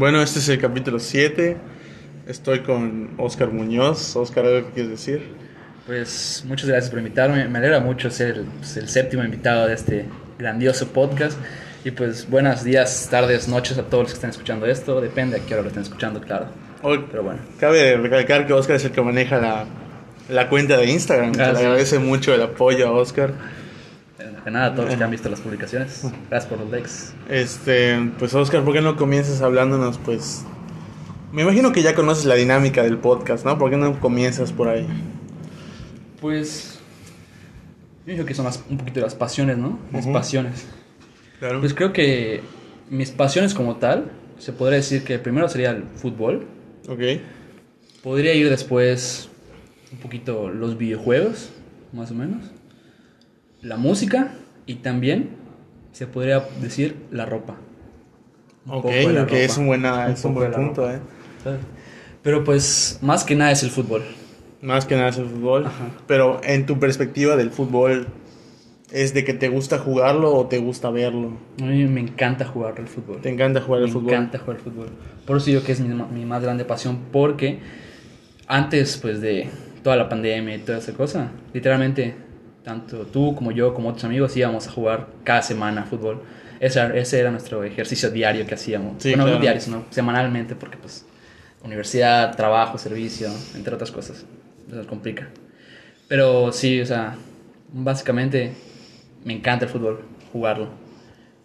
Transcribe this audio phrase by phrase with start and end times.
[0.00, 1.58] Bueno, este es el capítulo 7.
[2.26, 4.16] Estoy con Oscar Muñoz.
[4.16, 5.20] Oscar, ¿algo que quieres decir?
[5.86, 7.46] Pues muchas gracias por invitarme.
[7.48, 10.06] Me alegra mucho ser el, pues, el séptimo invitado de este
[10.38, 11.38] grandioso podcast.
[11.84, 15.02] Y pues buenos días, tardes, noches a todos los que están escuchando esto.
[15.02, 16.46] Depende a qué hora lo estén escuchando, claro.
[16.80, 17.40] Hoy, Pero bueno.
[17.58, 19.66] cabe recalcar que Oscar es el que maneja la,
[20.30, 21.32] la cuenta de Instagram.
[21.32, 23.34] le agradece mucho el apoyo a Oscar.
[24.44, 26.02] De nada, a todos los que han visto las publicaciones.
[26.30, 26.90] Gracias por los likes.
[27.28, 29.98] Este, pues Oscar, ¿por qué no comienzas hablándonos?
[29.98, 30.44] Pues
[31.32, 33.58] me imagino que ya conoces la dinámica del podcast, ¿no?
[33.58, 34.86] ¿Por qué no comienzas por ahí?
[36.20, 36.78] Pues.
[38.06, 39.78] Yo digo que son las- un poquito las pasiones, ¿no?
[39.92, 40.12] Mis Ujú.
[40.14, 40.66] pasiones.
[41.38, 41.60] Claro.
[41.60, 42.40] Pues creo que
[42.88, 46.46] mis pasiones como tal, se podría decir que primero sería el fútbol.
[46.88, 47.00] ok.
[48.02, 49.28] Podría ir después
[49.92, 51.50] un poquito los videojuegos,
[51.92, 52.42] más o menos.
[53.62, 54.32] La música
[54.66, 55.30] y también
[55.92, 57.56] se podría decir la ropa.
[58.66, 59.60] Un Ok, la ok, es ropa.
[59.60, 60.90] un, buena, Un es un buen punto.
[60.90, 61.00] ¿eh?
[62.22, 64.02] Pero pues más que nada es el fútbol.
[64.62, 65.66] Más que nada es el fútbol.
[65.66, 65.90] Ajá.
[66.06, 68.08] Pero en tu perspectiva del fútbol,
[68.90, 71.32] ¿es de que te gusta jugarlo o te gusta verlo?
[71.60, 73.20] A mí me encanta jugar al fútbol.
[73.22, 74.10] ¿Te encanta jugar me al fútbol?
[74.12, 74.88] encanta jugar al fútbol.
[75.26, 77.60] Por eso digo que es mi, mi más grande pasión porque
[78.46, 79.48] antes pues de
[79.82, 82.14] toda la pandemia y toda esa cosa, literalmente
[82.64, 86.22] tanto tú como yo como otros amigos íbamos a jugar cada semana fútbol.
[86.60, 89.02] Ese, ese era nuestro ejercicio diario que hacíamos.
[89.02, 89.38] Sí, bueno, claro.
[89.38, 91.06] no diario, sino semanalmente porque pues
[91.64, 94.24] universidad, trabajo, servicio, entre otras cosas.
[94.70, 95.28] Eso complica.
[96.08, 97.16] Pero sí, o sea,
[97.72, 98.52] básicamente
[99.24, 100.02] me encanta el fútbol,
[100.32, 100.68] jugarlo.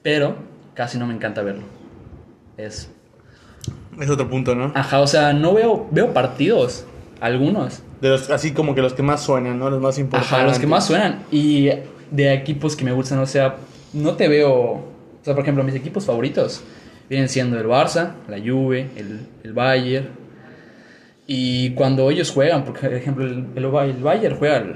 [0.01, 0.35] Pero
[0.73, 1.63] casi no me encanta verlo.
[2.57, 2.89] Es.
[3.99, 4.71] Es otro punto, ¿no?
[4.75, 6.85] Ajá, o sea, no veo, veo partidos,
[7.21, 7.81] algunos.
[8.05, 9.69] De los, así como que los que más suenan, ¿no?
[9.69, 10.31] Los más importantes.
[10.33, 11.23] Ajá, los que más suenan.
[11.31, 11.69] Y
[12.11, 13.55] de equipos que me gustan, o sea,
[13.93, 14.51] no te veo.
[14.53, 14.83] O
[15.23, 16.61] sea, por ejemplo, mis equipos favoritos
[17.09, 20.07] vienen siendo el Barça, la Juve, el, el Bayern.
[21.27, 24.75] Y cuando ellos juegan, por ejemplo, el, el, el Bayern juega el-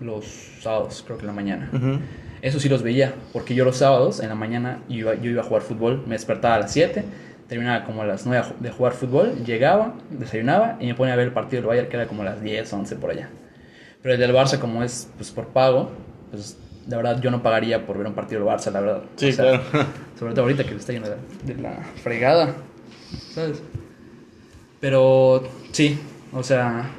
[0.00, 0.24] los
[0.60, 1.70] sábados, creo que en la mañana.
[2.42, 5.44] Eso sí los veía, porque yo los sábados en la mañana iba, yo iba a
[5.44, 7.04] jugar fútbol, me despertaba a las 7,
[7.48, 11.26] terminaba como a las 9 de jugar fútbol, llegaba, desayunaba y me ponía a ver
[11.26, 13.28] el partido del Bayern que era como a las 10, 11 por allá.
[14.02, 15.90] Pero el del Barça como es pues por pago,
[16.30, 16.56] pues
[16.88, 19.02] la verdad yo no pagaría por ver un partido del Barça, la verdad.
[19.16, 19.86] Sí, O sea, claro.
[20.18, 22.54] Sobre todo ahorita que está lleno de, de la fregada,
[23.32, 23.62] ¿sabes?
[24.80, 25.98] Pero sí,
[26.32, 26.90] o sea,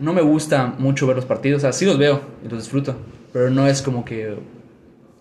[0.00, 2.96] no me gusta mucho ver los partidos, o sea, sí los veo y los disfruto,
[3.32, 4.36] pero no es como que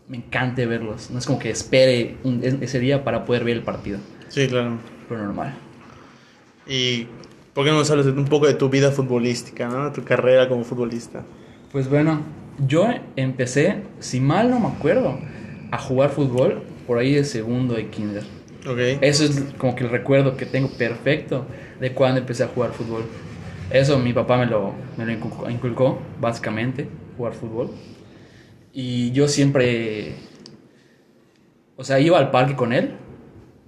[0.08, 3.64] me encante verlos, no es como que espere un- ese día para poder ver el
[3.64, 4.00] partido,
[4.34, 4.80] Sí, claro.
[5.08, 5.54] pero normal.
[6.66, 7.06] Y
[7.54, 9.86] ¿por qué no nos hablas un poco de tu vida futbolística, ¿no?
[9.86, 11.24] De tu carrera como futbolista.
[11.72, 12.22] Pues bueno,
[12.66, 15.20] yo empecé, si mal no me acuerdo,
[15.70, 18.24] a jugar fútbol por ahí de segundo de kinder.
[18.68, 19.02] Ok.
[19.02, 21.46] Eso es como que el recuerdo que tengo perfecto
[21.80, 23.04] de cuando empecé a jugar fútbol.
[23.70, 27.70] Eso mi papá me lo, me lo inculcó, inculcó, básicamente, jugar fútbol.
[28.74, 30.16] Y yo siempre,
[31.78, 32.96] o sea, iba al parque con él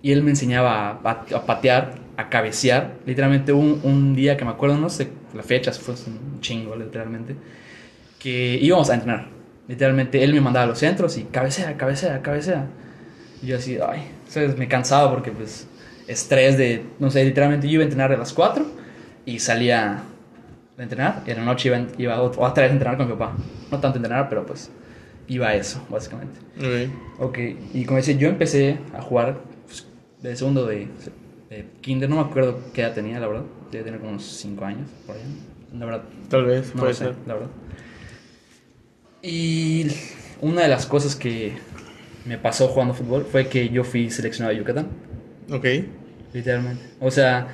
[0.06, 2.96] y él me enseñaba a, a patear, a cabecear.
[3.06, 7.36] Literalmente un, un día que me acuerdo, no sé la fecha, fue un chingo, literalmente,
[8.20, 9.28] que íbamos a entrenar.
[9.68, 12.68] Literalmente él me mandaba a los centros y cabecea, cabecea, cabecea.
[13.42, 14.58] Y yo así, ay, ¿sabes?
[14.58, 15.68] Me cansaba porque pues
[16.08, 18.66] estrés de, no sé, literalmente yo iba a entrenar a las 4
[19.26, 20.04] y salía
[20.78, 23.14] de entrenar y en la noche iba, iba ot- otra vez a entrenar con mi
[23.14, 23.36] papá.
[23.72, 24.72] No tanto a entrenar, pero pues
[25.28, 26.40] iba a eso, básicamente.
[26.58, 26.92] Ok.
[27.20, 27.40] Ok,
[27.74, 29.38] y como decía, yo empecé a jugar
[30.30, 30.88] de segundo de,
[31.50, 33.44] de kinder, no me acuerdo qué edad tenía, la verdad.
[33.72, 35.26] Debe tener como unos 5 años, por allá.
[35.78, 37.16] La verdad, Tal vez, no puede sé, ser.
[37.28, 37.50] la verdad.
[39.22, 39.88] Y
[40.42, 41.54] una de las cosas que
[42.26, 44.88] me pasó jugando fútbol fue que yo fui seleccionado de Yucatán,
[45.52, 45.66] Ok.
[46.34, 46.84] literalmente.
[47.00, 47.48] O sea,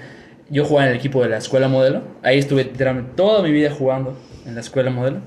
[0.49, 2.03] yo jugaba en el equipo de la escuela modelo.
[2.23, 5.19] Ahí estuve literalmente toda mi vida jugando en la escuela modelo.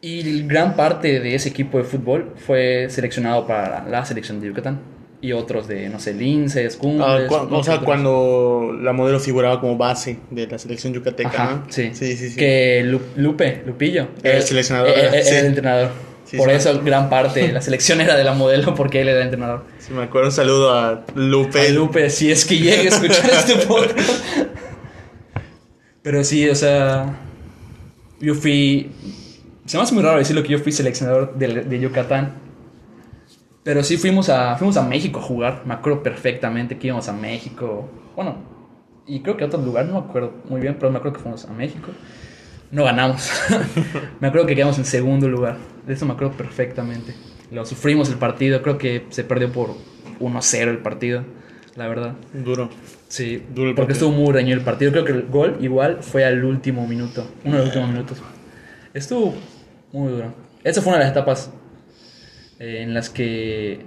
[0.00, 4.80] Y gran parte de ese equipo de fútbol fue seleccionado para la selección de Yucatán.
[5.20, 7.28] Y otros de, no sé, Linces, Ah, Cumbres.
[7.28, 7.84] cua- o sea, otros.
[7.86, 11.90] cuando la modelo figuraba como base de la selección yucateca, sí.
[11.92, 12.36] Sí, sí, sí.
[12.36, 14.08] Que Lu- Lupe, Lupillo.
[14.22, 15.30] Era el él- seleccionador, él- él sí.
[15.30, 15.90] Era el entrenador.
[16.24, 16.56] Sí, Por sí.
[16.56, 19.64] eso gran parte la selección era de la modelo porque él era el entrenador.
[19.80, 21.70] Sí, me acuerdo un saludo a Lupe.
[21.70, 24.24] Lupe, si es que llegue a escuchar este podcast.
[26.02, 27.16] Pero sí, o sea,
[28.20, 28.90] yo fui...
[29.66, 32.34] Se me hace muy raro decirlo que yo fui seleccionador de, de Yucatán.
[33.68, 35.60] Pero sí fuimos a, fuimos a México a jugar.
[35.66, 37.86] Me acuerdo perfectamente que íbamos a México.
[38.16, 38.36] Bueno,
[39.06, 41.22] y creo que a otro lugar, no me acuerdo muy bien, pero me acuerdo que
[41.22, 41.90] fuimos a México.
[42.70, 43.30] No ganamos.
[44.20, 45.58] me acuerdo que quedamos en segundo lugar.
[45.86, 47.14] De eso me acuerdo perfectamente.
[47.50, 48.62] Lo sufrimos el partido.
[48.62, 49.74] Creo que se perdió por
[50.18, 51.24] 1-0 el partido.
[51.76, 52.14] la verdad.
[52.32, 52.70] Duro.
[53.08, 54.08] Sí, Duro el porque partido.
[54.08, 54.92] estuvo muy reñido el partido.
[54.92, 58.22] Creo que el gol igual fue al último minuto, uno de los últimos minutos.
[58.94, 59.34] Estuvo
[59.92, 60.32] muy duro.
[60.64, 61.52] Esa fue una de las etapas
[62.58, 63.80] eh, en las que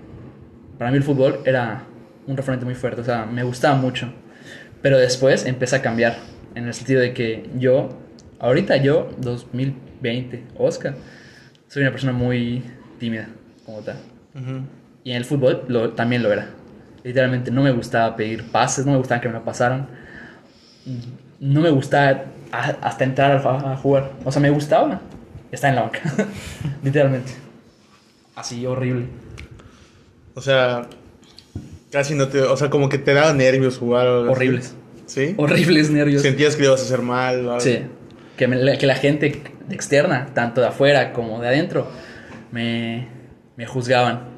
[0.77, 1.83] para mí el fútbol era
[2.27, 3.01] un referente muy fuerte.
[3.01, 4.11] O sea, me gustaba mucho.
[4.81, 6.17] Pero después empecé a cambiar.
[6.55, 7.89] En el sentido de que yo,
[8.39, 10.95] ahorita yo, 2020, Oscar,
[11.67, 12.63] soy una persona muy
[12.99, 13.27] tímida,
[13.65, 13.97] como tal.
[14.35, 14.61] Ujú.
[15.03, 16.47] Y en el fútbol lo- también lo era.
[17.03, 19.87] Literalmente no me gustaba pedir pases, no me gustaba que me lo pasaran.
[21.39, 24.11] No me gustaba a- hasta entrar a, a jugar.
[24.25, 24.99] O sea, me gustaba
[25.51, 26.01] estar en la banca.
[26.83, 27.31] Literalmente.
[28.35, 29.07] Así, horrible.
[30.35, 30.87] O sea,
[31.91, 32.41] casi no te.
[32.41, 34.07] O sea, como que te daba nervios jugar.
[34.07, 34.31] o algo así.
[34.35, 34.75] Horribles.
[35.05, 35.33] ¿Sí?
[35.37, 36.21] Horribles nervios.
[36.21, 37.57] Sentías que ibas a hacer mal.
[37.59, 37.79] Sí.
[38.37, 41.87] Que, me- que la gente externa, tanto de afuera como de adentro,
[42.51, 43.07] me,
[43.57, 44.29] me juzgaban.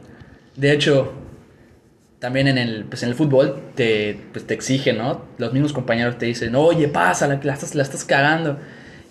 [0.55, 1.13] De hecho,
[2.19, 5.25] también en el, pues en el fútbol te, pues te exigen, ¿no?
[5.37, 8.57] Los mismos compañeros te dicen, oye, pasa, la, la estás, la estás cagando.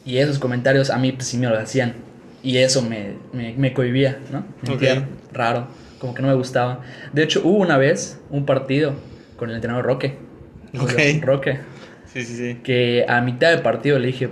[0.04, 1.94] Y esos comentarios a mí pues sí me lo hacían.
[2.42, 4.44] Y eso me, me, me cohibía, ¿no?
[4.62, 5.04] Me sentía Ok.
[5.32, 5.68] raro,
[5.98, 6.80] como que no me gustaba.
[7.12, 8.94] De hecho, hubo una vez un partido
[9.36, 10.16] con el entrenador Roque.
[10.78, 10.92] Ok.
[11.22, 11.58] Roque
[12.06, 12.58] Sí, sí, sí.
[12.62, 14.28] que a mitad del partido le dije,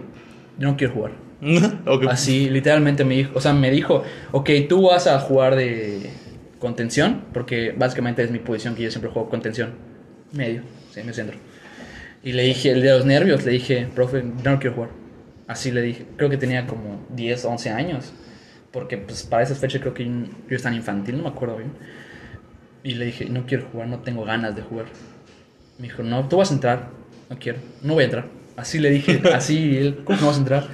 [0.58, 1.12] yo no quiero jugar.
[1.86, 2.04] Ok.
[2.08, 4.02] Así, literalmente me dijo, o sea, me dijo,
[4.32, 6.10] ok, tú vas a jugar de
[6.58, 9.70] contención, porque básicamente es mi posición que yo siempre juego contención,
[10.32, 10.62] medio,
[10.92, 11.38] sí, medio centro.
[12.22, 14.90] Y le dije, el de los nervios, le dije, profe, yo no quiero jugar.
[15.50, 18.12] Así le dije, creo que tenía como 10, 11 años,
[18.70, 20.12] porque pues para esas fechas creo que yo
[20.48, 21.72] yo estaba infantil, no me acuerdo bien.
[22.84, 24.86] Y le dije, no quiero jugar, no tengo ganas de jugar.
[25.76, 26.90] Me dijo, no, tú vas a entrar.
[27.28, 28.26] No quiero, no voy a entrar.
[28.56, 30.68] Así le dije, así, él, ¿cómo no vas a entrar?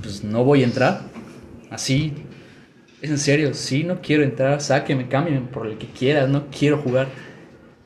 [0.00, 1.02] Pues no voy a entrar.
[1.70, 2.14] Así.
[3.02, 6.78] Es en serio, sí, no quiero entrar, sáqueme, cámbiame por el que quieras, no quiero
[6.78, 7.08] jugar.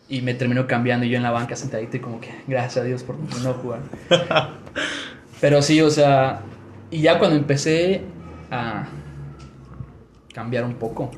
[0.08, 2.84] Y me terminó cambiando y yo en la banca sentadito y como que, gracias a
[2.84, 3.80] Dios por no jugar.
[5.40, 6.40] Pero sí, o sea,
[6.90, 8.02] y ya cuando empecé
[8.50, 8.86] a
[10.34, 11.10] cambiar un poco,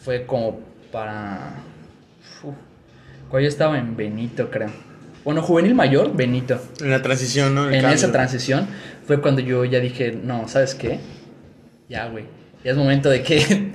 [0.00, 0.60] fue como
[0.90, 1.54] para...
[2.42, 2.54] uf,
[3.28, 4.70] cuando yo estaba en Benito, creo.
[5.24, 6.60] Bueno, juvenil mayor, Benito.
[6.80, 7.68] En la transición, ¿no?
[7.68, 7.94] El En cambio.
[7.94, 8.66] esa transición
[9.06, 10.98] fue cuando yo ya dije, no, ¿sabes qué?
[11.88, 12.24] Ya, güey.
[12.64, 13.72] Ya es momento de que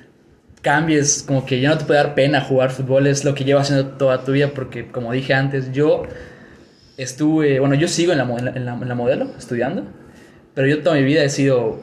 [0.62, 3.70] cambies, como que ya no te puede dar pena jugar fútbol, es lo que llevas
[3.70, 6.04] haciendo toda tu vida, porque como dije antes, yo
[6.96, 9.84] estuve, bueno, yo sigo en la, en la, en la- modelo, estudiando,
[10.54, 11.80] pero yo toda mi vida he sido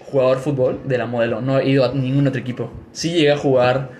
[0.00, 2.70] jugador de fútbol de la modelo, no he ido a ningún otro equipo.
[2.92, 3.90] Sí llegué a jugar,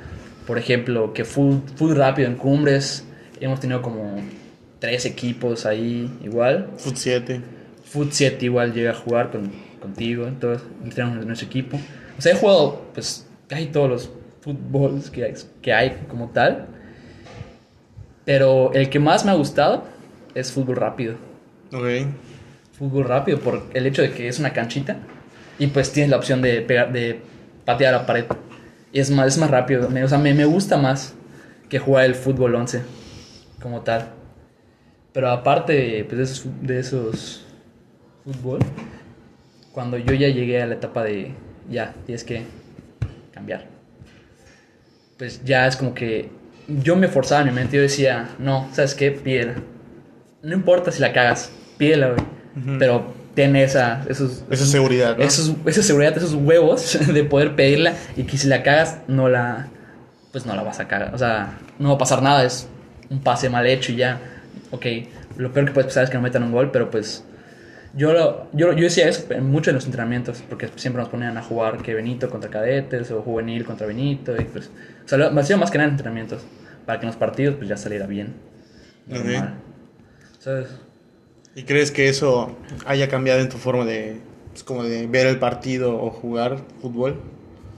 [0.47, 3.05] por ejemplo, que fútbol, fútbol rápido en Cumbres,
[3.41, 4.17] hemos tenido como
[4.79, 6.71] tres equipos ahí igual.
[6.79, 7.41] Foot 7.
[7.85, 9.51] Foot 7 igual llega a jugar con,
[9.81, 11.79] contigo, entonces entramos en nuestro equipo.
[12.19, 14.11] O sea, he jugado pues casi todos los
[14.41, 16.67] fútbols que hay, que hay como tal.
[18.25, 19.85] Pero el que más me ha gustado
[20.37, 21.15] es fútbol rápido.
[21.73, 21.87] Ok.
[22.79, 24.99] Fútbol rápido por el hecho de que es una canchita
[25.59, 27.21] y pues tienes la opción de pegar, de
[27.65, 28.25] patear a la pared.
[28.93, 29.89] Y es más, es más rápido.
[29.91, 31.15] Me- o sea, me, me gusta más
[31.69, 32.83] que jugar el fútbol 11
[33.61, 34.11] como tal.
[35.13, 37.47] Pero aparte pues, de esos, de esos
[38.25, 38.59] fútbol,
[39.73, 41.33] cuando yo ya llegué a la etapa de
[41.71, 42.43] ya, tienes que
[43.33, 43.67] cambiar.
[45.17, 46.29] Pues ya es como que
[46.69, 49.11] yo me forzaba en mi mente, yo decía, no, ¿sabes qué?
[49.13, 49.55] Pídela.
[50.47, 52.79] No importa si la cagas, pídela, güey.
[52.79, 55.25] Pero ten esa, esos, Esa seguridad, ¿no?
[55.25, 59.69] esos, esa seguridad, esos huevos de poder pedirla y que si la cagas, no la,
[60.33, 61.15] pues no la vas a cagar.
[61.15, 62.69] O sea, no va a pasar nada, es
[63.11, 64.21] un pase mal hecho y ya.
[64.71, 64.87] Ok,
[65.37, 67.25] lo peor que puedes pasar es que no metan un gol, pero pues
[67.95, 71.37] yo, lo- yo, yo decía eso en muchos de los entrenamientos, porque siempre nos ponían
[71.37, 74.35] a jugar que Benito contra cadetes o juvenil contra Benito.
[74.41, 74.71] Y pues,
[75.05, 76.41] o sea, lo- me hacía más que nada en entrenamientos,
[76.87, 78.35] para que en los partidos pues ya saliera bien.
[79.07, 79.55] Normal.
[80.47, 80.69] ¿Sabes?
[81.57, 84.21] ¿Y crees que eso haya cambiado en tu forma de,
[84.53, 87.21] pues, como de ver el partido o jugar fútbol?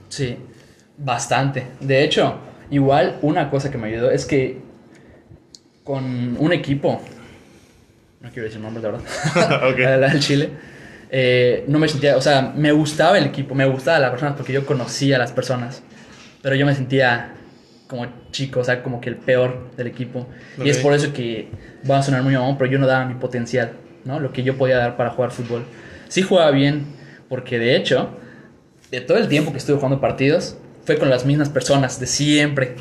[0.09, 0.37] Sí,
[0.95, 1.65] bastante.
[1.79, 2.35] De hecho,
[2.69, 4.59] igual una cosa que me ayudó es que
[5.83, 7.01] con un equipo,
[8.21, 9.79] no quiero decir nombres, la verdad, Ok.
[9.79, 10.51] la del Chile,
[11.09, 14.53] eh, no me sentía, o sea, me gustaba el equipo, me gustaba las personas porque
[14.53, 15.81] yo conocía a las personas,
[16.43, 17.33] pero yo me sentía
[17.89, 20.27] como chico, o sea, como que el peor del equipo.
[20.63, 21.49] Y es por eso que
[21.89, 23.71] va a sonar muy mamón, pero yo no daba mi potencial,
[24.05, 24.19] ¿no?
[24.19, 25.65] Lo que yo podía dar para jugar fútbol.
[26.07, 26.85] Sí jugaba bien,
[27.27, 28.09] porque de hecho,
[28.91, 30.55] de todo el tiempo que estuve jugando partidos,
[30.85, 32.75] fue con las mismas personas, de siempre.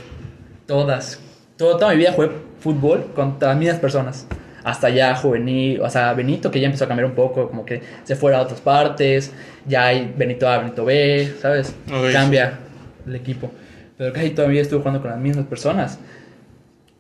[0.67, 1.19] Todas.
[1.57, 4.27] Todo, toda mi vida jugué fútbol con las mismas personas.
[4.63, 7.81] Hasta ya juvenil, o sea, Benito, que ya empezó a cambiar un poco, como que
[8.05, 9.33] se fuera a otras partes.
[9.67, 11.75] Ya hay Benito A, Benito B, ¿sabes?
[12.13, 12.59] Cambia
[13.07, 13.51] el equipo.
[13.99, 15.99] Pero casi toda mi vida estuve jugando con las mismas personas.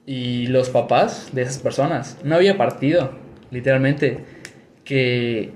[0.04, 3.12] Y los papás de esas personas, no había partido,
[3.50, 4.24] literalmente,
[4.84, 5.52] que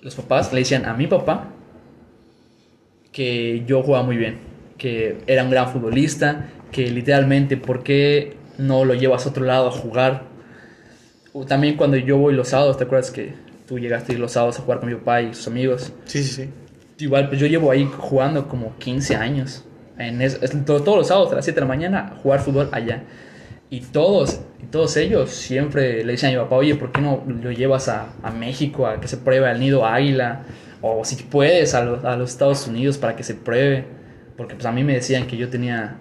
[0.00, 1.48] los papás le decían a mi papá
[3.10, 4.38] que yo jugaba muy bien,
[4.78, 9.68] que era un gran futbolista, que literalmente, ¿por qué no lo llevas a otro lado
[9.68, 10.24] a jugar?
[11.32, 13.34] O También cuando yo voy los sábados, ¿te acuerdas que
[13.66, 15.92] tú llegaste a ir los sábados a jugar con mi papá y sus amigos?
[16.04, 16.50] Sí, sí, sí.
[16.98, 19.65] Igual, pues yo llevo ahí jugando como 15 años.
[19.98, 23.02] En todos los sábados a las 7 de la mañana jugar fútbol allá.
[23.70, 27.50] Y todos, todos ellos siempre le dicen a mi papá, oye, ¿por qué no lo
[27.50, 30.42] llevas a, a México a que se pruebe al nido águila?
[30.82, 33.84] O si puedes a, los- a los Estados Unidos para que se pruebe.
[34.36, 35.96] Porque pues a mí me decían que yo tenía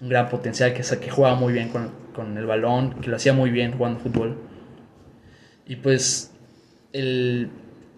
[0.00, 3.32] un gran potencial, que, que jugaba muy bien con, con el balón, que lo hacía
[3.32, 4.38] muy bien jugando fútbol.
[5.66, 6.32] Y pues
[6.92, 7.50] el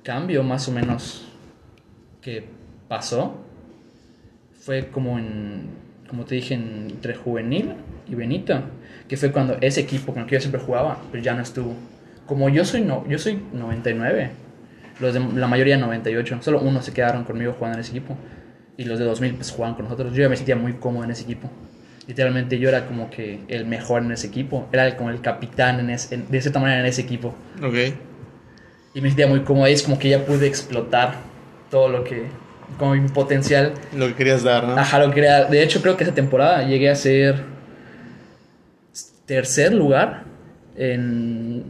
[0.02, 1.26] cambio más o menos
[2.20, 2.44] que
[2.88, 3.45] pasó
[4.66, 5.68] fue como en,
[6.08, 7.74] como te dije, en- entre juvenil
[8.08, 8.60] y Benito,
[9.08, 11.72] que fue cuando ese equipo con el que yo siempre jugaba, pues ya no estuvo.
[12.26, 14.30] Como yo soy, no, yo soy 99,
[15.00, 18.16] los de, la mayoría 98, solo unos se quedaron conmigo jugando en ese equipo,
[18.76, 20.12] y los de 2000 pues jugaban con nosotros.
[20.12, 21.48] Yo ya me sentía muy cómodo en ese equipo.
[22.08, 25.90] Literalmente yo era como que el mejor en ese equipo, era como el capitán en
[25.90, 27.34] ese- en- de cierta manera en ese equipo.
[27.62, 27.74] Ok.
[28.94, 29.64] Y me sentía muy cómodo.
[29.64, 31.14] Ahí es como que ya pude explotar
[31.70, 32.26] todo lo que.
[32.78, 33.72] Como mi potencial.
[33.94, 34.76] Lo que querías dar, ¿no?
[34.76, 35.44] Ajá, lo que era.
[35.44, 37.44] De hecho, creo que esa temporada llegué a ser.
[39.26, 40.24] tercer lugar
[40.76, 41.64] en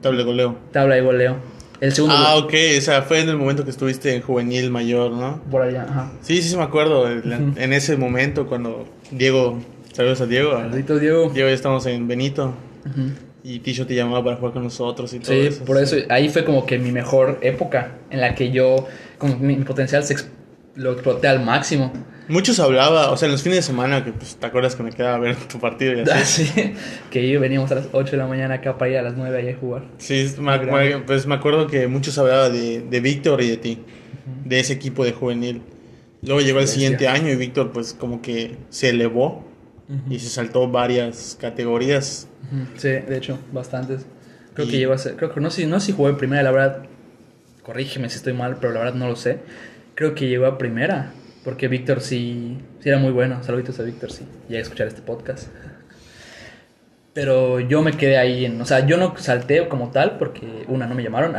[0.00, 0.56] Tabla de goleo.
[0.72, 1.36] tabla de goleo.
[1.80, 2.14] El segundo.
[2.16, 2.52] Ah, ok.
[2.78, 5.42] O sea, fue en el momento que estuviste en juvenil mayor, ¿no?
[5.50, 6.12] Por allá, ajá.
[6.20, 7.10] Sí, sí, sí me acuerdo.
[7.10, 9.58] En en ese momento cuando Diego...
[9.92, 10.52] Saludos a Diego.
[10.58, 11.30] Maldito Diego.
[11.30, 12.54] Diego ya estamos en Benito.
[13.42, 15.64] Y Tisho te llamaba para jugar con nosotros y todo Sí, eso.
[15.64, 18.86] por eso ahí fue como que mi mejor época en la que yo,
[19.18, 20.28] como mi potencial se ex-
[20.80, 21.92] lo exploté al máximo.
[22.28, 24.92] Muchos hablaba, o sea, en los fines de semana, que pues te acuerdas que me
[24.92, 26.42] quedaba a ver tu partido y así.
[26.52, 26.74] Así,
[27.10, 29.36] que yo veníamos a las 8 de la mañana acá para ir a las 9
[29.38, 29.82] allá a jugar.
[29.98, 33.78] Sí, me, me- pues me acuerdo que muchos hablaban de, de Víctor y de ti,
[34.44, 35.62] de ese equipo de juvenil.
[36.22, 37.06] Luego llegó el Sí, siguiente sí.
[37.06, 39.44] año y Víctor pues como que se elevó
[40.08, 42.28] y se saltó varias categorías.
[42.76, 44.06] Sí, de hecho, bastantes.
[44.54, 46.16] Creo Y- que llegó a ser, creo que no sé, no sé si jugó en
[46.16, 46.82] primera, la verdad,
[47.64, 49.40] corrígeme si estoy mal, pero la verdad no lo sé.
[50.00, 51.12] Creo que llegó a primera,
[51.44, 53.42] porque Víctor sí, sí era muy bueno.
[53.42, 55.48] Saluditos a Víctor, sí, ya a escuchar este podcast.
[57.12, 60.86] Pero yo me quedé ahí, en, o sea, yo no salté como tal, porque una,
[60.86, 61.34] no me llamaron,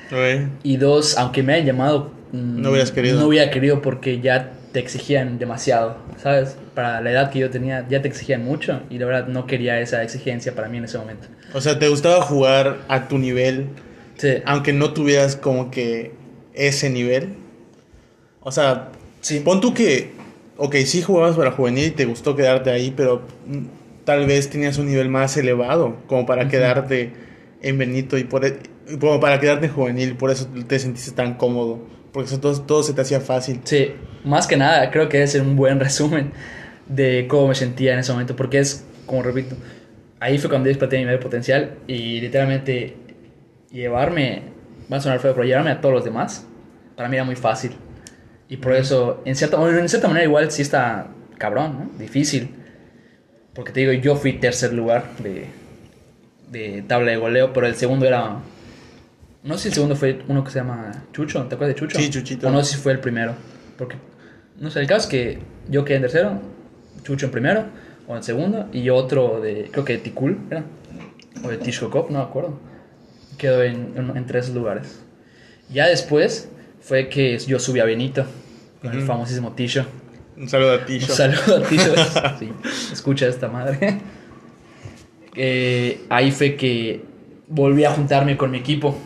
[0.62, 3.20] y dos, aunque me hayan llamado, mm, No hubieras querido.
[3.20, 6.56] No hubiera querido porque ya te exigían demasiado, ¿sabes?
[6.74, 9.80] Para la edad que yo tenía, ya te exigían mucho, y la verdad no quería
[9.80, 11.28] esa exigencia para mí en ese momento.
[11.52, 13.66] O sea, te gustaba jugar a tu nivel,
[14.16, 16.12] Sí, aunque no tuvieras como que
[16.54, 17.47] ese nivel.
[18.48, 18.88] O sea,
[19.20, 19.40] sí.
[19.40, 20.10] pon tú que,
[20.56, 23.20] ok, sí jugabas para juvenil y te gustó quedarte ahí, pero
[24.04, 26.50] tal vez tenías un nivel más elevado como para Ujú.
[26.52, 27.12] quedarte
[27.60, 28.58] en Benito y por e-
[28.98, 31.78] como para quedarte en juvenil, por eso te sentiste tan cómodo,
[32.10, 33.60] porque eso todo, todo se te hacía fácil.
[33.64, 33.92] Sí,
[34.24, 36.32] más que nada, creo que es un buen resumen
[36.88, 39.56] de cómo me sentía en ese momento, porque es, como repito,
[40.20, 42.96] ahí fue cuando exploté mi medio potencial y literalmente
[43.70, 44.40] llevarme,
[44.90, 46.46] va a sonar feo, pero llevarme a todos los demás,
[46.96, 47.72] para mí era muy fácil.
[48.48, 51.98] Y por eso, en cierta, bueno, en cierta manera igual sí está cabrón, ¿no?
[51.98, 52.54] Difícil.
[53.54, 55.46] Porque te digo, yo fui tercer lugar de,
[56.50, 58.38] de tabla de goleo, pero el segundo era...
[59.42, 61.98] No sé si el segundo fue uno que se llama Chucho, ¿te acuerdas de Chucho?
[61.98, 62.48] Sí, Chuchito.
[62.48, 63.34] O no sé si fue el primero.
[63.76, 63.96] Porque,
[64.58, 65.38] no sé, el caso es que
[65.68, 66.40] yo quedé en tercero,
[67.02, 67.64] Chucho en primero,
[68.06, 70.64] o en segundo, y otro de, creo que de Tikul, ¿era?
[71.44, 72.58] O de Tishkokop, no me acuerdo.
[73.36, 75.00] Quedó en, en, en tres lugares.
[75.70, 76.48] Ya después
[76.88, 78.24] fue que yo subí a Benito,
[78.80, 79.84] con el famosísimo Tisho.
[80.36, 81.12] Un saludo a Un Tisho.
[81.12, 81.94] saludo a Tisho.
[82.38, 82.48] Sí,
[82.92, 83.98] escucha esta madre.
[85.34, 87.02] Eh, ahí fue que
[87.48, 88.96] volví a juntarme con mi equipo,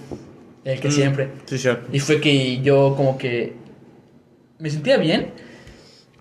[0.65, 1.29] el que Mm, siempre.
[1.47, 1.89] Sí, cierto.
[1.93, 3.55] Y fue que yo como que
[4.59, 5.31] me sentía bien,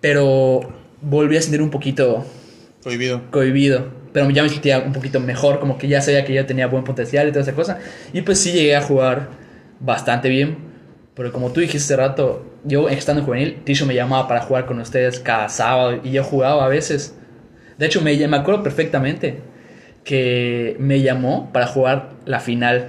[0.00, 0.60] pero
[1.00, 2.24] volví a sentir un poquito
[2.82, 3.22] Prohibido.
[3.30, 4.02] cohibido.
[4.12, 6.84] Pero ya me sentía un poquito mejor, como que ya sabía que ya tenía buen
[6.84, 7.78] potencial y toda esa cosa.
[8.12, 9.28] Y pues sí llegué a jugar
[9.80, 10.71] bastante bien.
[11.14, 14.66] Pero como tú dijiste hace rato, yo estando en juvenil, Tisho me llamaba para jugar
[14.66, 17.16] con ustedes cada sábado y yo jugaba a veces.
[17.78, 19.40] De hecho, me, me acuerdo perfectamente
[20.04, 22.88] que me llamó para jugar la final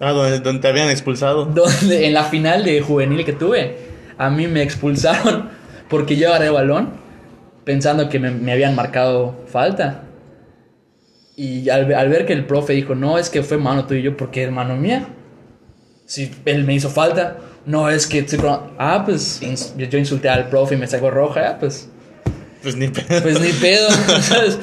[0.00, 1.44] Ah, donde, donde te habían expulsado.
[1.54, 3.76] donde en la final de juvenil que tuve,
[4.16, 5.50] a mí me expulsaron
[5.88, 6.90] porque yo agarré el balón
[7.64, 10.04] pensando que me, me habían marcado falta.
[11.36, 14.16] Y al, al ver que el profe dijo, no, es que fue mano tuya yo,
[14.16, 15.06] porque es mano mía.
[16.10, 17.36] Si él me hizo falta,
[17.66, 18.26] no, es que...
[18.78, 19.40] Ah, pues
[19.76, 21.88] yo insulté al profe y me sacó roja, ah, pues
[22.64, 23.22] Pues ni pedo.
[23.22, 23.88] pues ni pedo,
[24.20, 24.58] ¿sabes?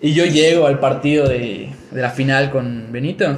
[0.00, 3.36] Y yo llego al partido de, de la final con Benito.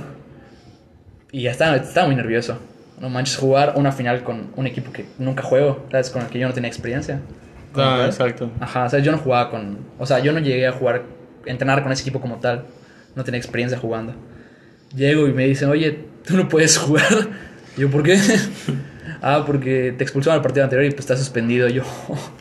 [1.30, 2.58] Y ya estaba, estaba muy nervioso.
[3.00, 6.10] No manches, jugar una final con un equipo que nunca juego, ¿sabes?
[6.10, 7.22] Con el que yo no tenía experiencia.
[7.74, 8.50] Ah, exacto.
[8.60, 9.78] Ajá, o sea, yo no jugaba con.
[9.98, 11.04] O sea, yo no llegué a jugar,
[11.46, 12.66] entrenar con ese equipo como tal.
[13.16, 14.14] No tenía experiencia jugando.
[14.94, 17.28] Llego y me dicen, oye, tú no puedes jugar.
[17.76, 18.18] Yo, ¿por qué?
[19.22, 21.68] ah, porque te expulsaron al partido anterior y pues estás suspendido.
[21.68, 21.82] Yo,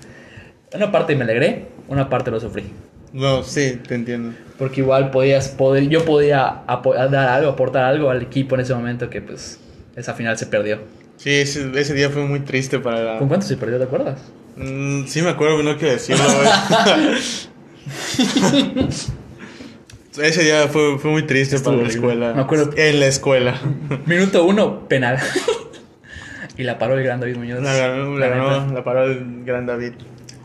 [0.73, 2.65] una parte me alegré, una parte lo sufrí.
[3.13, 4.33] No, sí, te entiendo.
[4.57, 9.09] Porque igual podías, poder, yo podía dar algo, aportar algo al equipo en ese momento
[9.09, 9.59] que pues
[9.95, 10.79] esa final se perdió.
[11.17, 13.19] Sí, ese, ese día fue muy triste para la...
[13.19, 14.19] ¿Con cuánto se perdió, te acuerdas?
[14.55, 16.23] Mm, sí, me acuerdo, pero no quiero decirlo.
[20.21, 22.07] Ese día fue, fue muy triste Estuvo para la horrible.
[22.09, 22.33] escuela.
[22.33, 22.69] Me acuerdo.
[22.75, 23.61] En la escuela.
[24.05, 25.17] Minuto uno, penal.
[26.57, 27.61] y la paró el gran David Muñoz.
[27.63, 29.93] La ganó, la, ganó, la paró el gran David.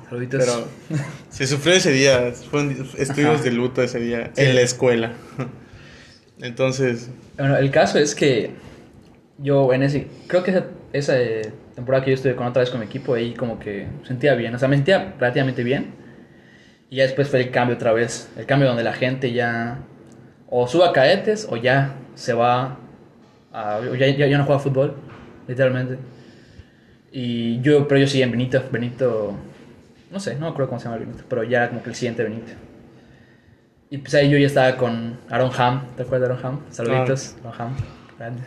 [0.09, 0.45] Saluditos.
[0.89, 2.33] Pero se sufrió ese día.
[2.51, 3.45] Fue un- estuvimos Ajá.
[3.45, 4.31] de luto ese día.
[4.35, 4.43] Sí.
[4.45, 5.13] En la escuela.
[6.41, 8.51] Entonces, Bueno, el caso es que
[9.39, 12.71] yo en ese, creo que esa, esa eh, temporada que yo estuve con otra vez
[12.71, 16.06] con mi equipo, ahí como que sentía bien, o sea, me sentía relativamente bien.
[16.91, 19.79] Y ya después fue el cambio otra vez, el cambio donde la gente ya
[20.49, 22.79] o sube a caetes o ya se va
[23.53, 24.95] a, ya, ya, ya no juega fútbol,
[25.49, 25.99] literalmente.
[27.11, 29.35] Y yo, pero yo sí en Benito, Benito,
[30.11, 31.91] no sé, no me acuerdo cómo se llama el Benito, pero ya era como que
[31.91, 32.53] el siguiente Benito.
[33.91, 36.61] Y pues ahí yo ya estaba con Aaron Ham, ¿te acuerdas de Aaron Ham?
[36.71, 37.77] Saluditos, Aaron Ham,
[38.19, 38.43] grande.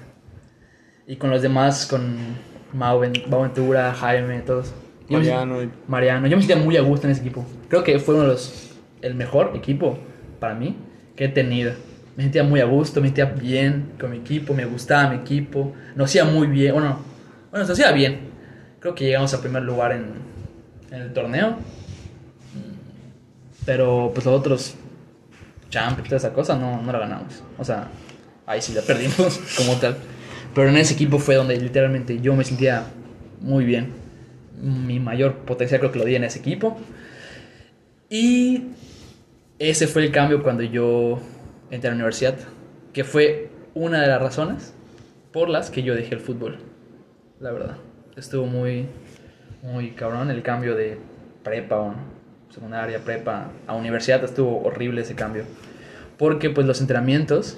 [1.07, 2.17] Y con los demás, con
[2.73, 4.73] Mau Ventura, Jaime, todos.
[5.09, 7.45] Mariano y Mariano, yo me sentía muy a gusto en ese equipo.
[7.67, 9.97] Creo que fue uno de los, el mejor equipo
[10.39, 10.75] para mí
[11.15, 11.73] que he tenido.
[12.15, 15.73] Me sentía muy a gusto, me sentía bien con mi equipo, me gustaba mi equipo,
[15.95, 16.99] nos hacía muy bien, bueno,
[17.49, 18.29] bueno, nos hacía bien.
[18.79, 20.13] Creo que llegamos a primer lugar en,
[20.91, 21.57] en el torneo.
[23.65, 24.75] Pero pues los otros
[25.69, 27.43] Champions, toda esa cosa, no, no la ganamos.
[27.57, 27.87] O sea,
[28.45, 29.97] ahí sí la perdimos como tal.
[30.55, 32.85] Pero en ese equipo fue donde literalmente yo me sentía
[33.41, 33.93] muy bien.
[34.61, 36.77] Mi mayor potencial creo que lo di en ese equipo.
[38.09, 38.65] Y
[39.59, 41.19] ese fue el cambio cuando yo
[41.71, 42.35] entré a la universidad.
[42.93, 44.73] Que fue una de las razones
[45.31, 46.59] por las que yo dejé el fútbol.
[47.39, 47.77] La verdad.
[48.17, 48.87] Estuvo muy,
[49.61, 50.97] muy cabrón el cambio de
[51.43, 51.95] prepa o
[52.49, 54.23] secundaria, prepa a universidad.
[54.23, 55.43] Estuvo horrible ese cambio.
[56.17, 57.57] Porque pues los entrenamientos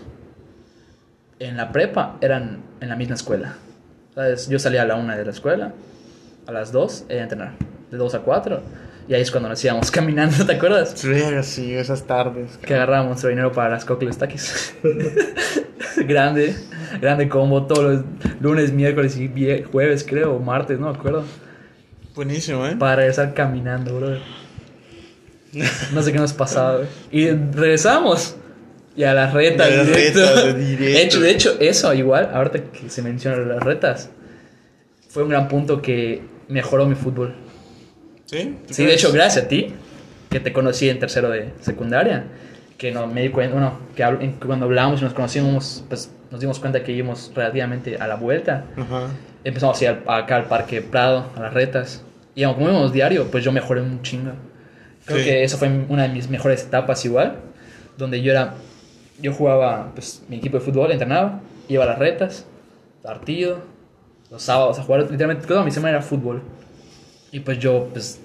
[1.39, 3.55] en la prepa eran en la misma escuela.
[4.13, 4.47] ¿Sabes?
[4.49, 5.73] Yo salía a la una de la escuela,
[6.51, 7.53] a las dos era a entrenar,
[7.89, 8.61] de dos a cuatro.
[9.07, 10.93] Y ahí es cuando nos íbamos caminando, ¿te acuerdas?
[10.95, 12.57] Sí, esas tardes.
[12.57, 14.75] Que agarrábamos nuestro dinero para las cocles taquis.
[16.07, 16.55] grande,
[17.01, 18.03] grande combo todos los
[18.39, 19.29] lunes, miércoles y
[19.71, 21.23] jueves, creo, o martes, no me acuerdo.
[22.15, 22.75] Buenísimo, ¿eh?
[22.77, 24.17] Para regresar caminando, bro.
[25.93, 26.87] No sé qué nos pasaba, güey.
[27.11, 28.35] Y regresamos.
[28.95, 30.19] Y a las retas, Y a las directo.
[30.19, 30.83] retas, de directo.
[30.85, 34.09] De hecho, de hecho, eso igual, ahorita que se mencionan las retas,
[35.09, 37.35] fue un gran punto que mejoró mi fútbol.
[38.25, 38.57] ¿Sí?
[38.67, 39.73] ¿Tú Sí, de hecho, gracias a ti,
[40.29, 42.25] que te conocí en tercero de secundaria,
[42.77, 46.39] que no me di cuenta, bueno, que habl- cuando hablábamos y nos conocimos, pues nos
[46.39, 48.65] dimos cuenta que íbamos relativamente a la vuelta.
[48.77, 49.07] Ajá.
[49.43, 52.03] Empezamos a ir acá al Parque Prado, a las retas.
[52.35, 54.31] Y aunque como íbamos diario, pues yo mejoré un chingo.
[55.05, 55.25] Creo Sí.
[55.25, 57.35] que esa fue una de mis mejores etapas igual,
[57.97, 58.53] donde yo era,
[59.21, 62.45] yo jugaba, pues mi equipo de fútbol, entrenaba, iba a las retas,
[63.03, 63.59] partido,
[64.31, 66.41] los sábados a jugar, literalmente toda mi semana era fútbol.
[67.31, 68.19] Y pues yo, pues,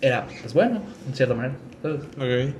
[0.00, 1.54] era, pues bueno, en cierta manera.
[1.84, 2.54] Ok.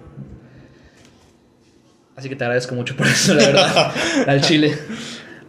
[2.14, 3.92] Así que te agradezco mucho por eso, la verdad.
[4.26, 4.78] al Chile.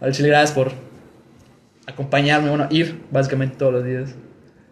[0.00, 0.72] Al Chile, gracias por
[1.86, 4.14] acompañarme, bueno, ir básicamente todos los días.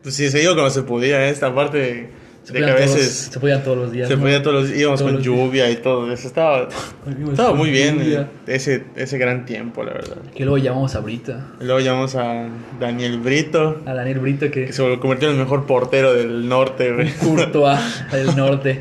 [0.03, 1.31] Pues sí, se iba cuando se podía, ¿eh?
[1.31, 2.11] esta parte
[2.44, 4.09] Se de que a todos- veces se podían todos los días.
[4.09, 4.22] se ¿no?
[4.22, 5.26] podía todos los íbamos Todos con días.
[5.37, 6.26] lluvia y todo eso.
[6.26, 6.68] Estaba,
[7.31, 8.28] estaba muy bien lluvia.
[8.46, 10.16] ese, ese gran tiempo, la verdad.
[10.35, 12.48] Que luego llamamos a Brita, Y luego llamamos a
[12.81, 16.92] Daniel Brito, a Daniel Brito, que que se convirtió en el mejor portero del norte,
[16.92, 17.11] güey.
[17.12, 17.78] Courtois
[18.12, 18.81] del norte.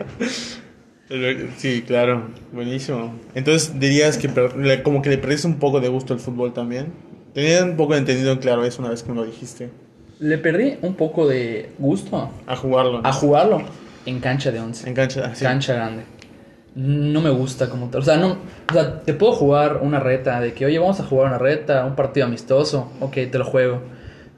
[1.57, 3.13] Sí, claro, buenísimo.
[3.35, 4.29] Entonces dirías que
[4.81, 6.87] como que le perdiste un poco de gusto al fútbol también.
[7.33, 9.69] Tenía un poco de entendido claro eso una vez que me lo dijiste.
[10.21, 13.01] Le perdí un poco de gusto A jugarlo.
[13.03, 13.63] a jugarlo
[14.05, 14.87] en cancha de 11.
[14.87, 15.43] En cancha, así.
[15.43, 16.03] Cancha grande.
[16.75, 18.01] No me gusta como tal.
[18.01, 18.37] O sea, no,
[18.69, 21.85] o sea, te puedo jugar una reta de que, oye, vamos a jugar una reta,
[21.85, 22.91] un partido amistoso.
[23.01, 23.81] Ok, te lo juego.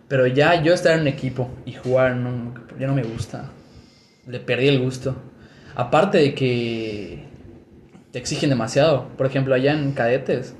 [0.07, 3.49] Pero ya yo estar en un equipo y jugar no, ya no me gusta.
[4.25, 5.15] Le perdí el gusto.
[5.75, 7.23] Aparte de que
[8.11, 9.07] te exigen demasiado.
[9.17, 10.55] Por ejemplo, allá en cadetes,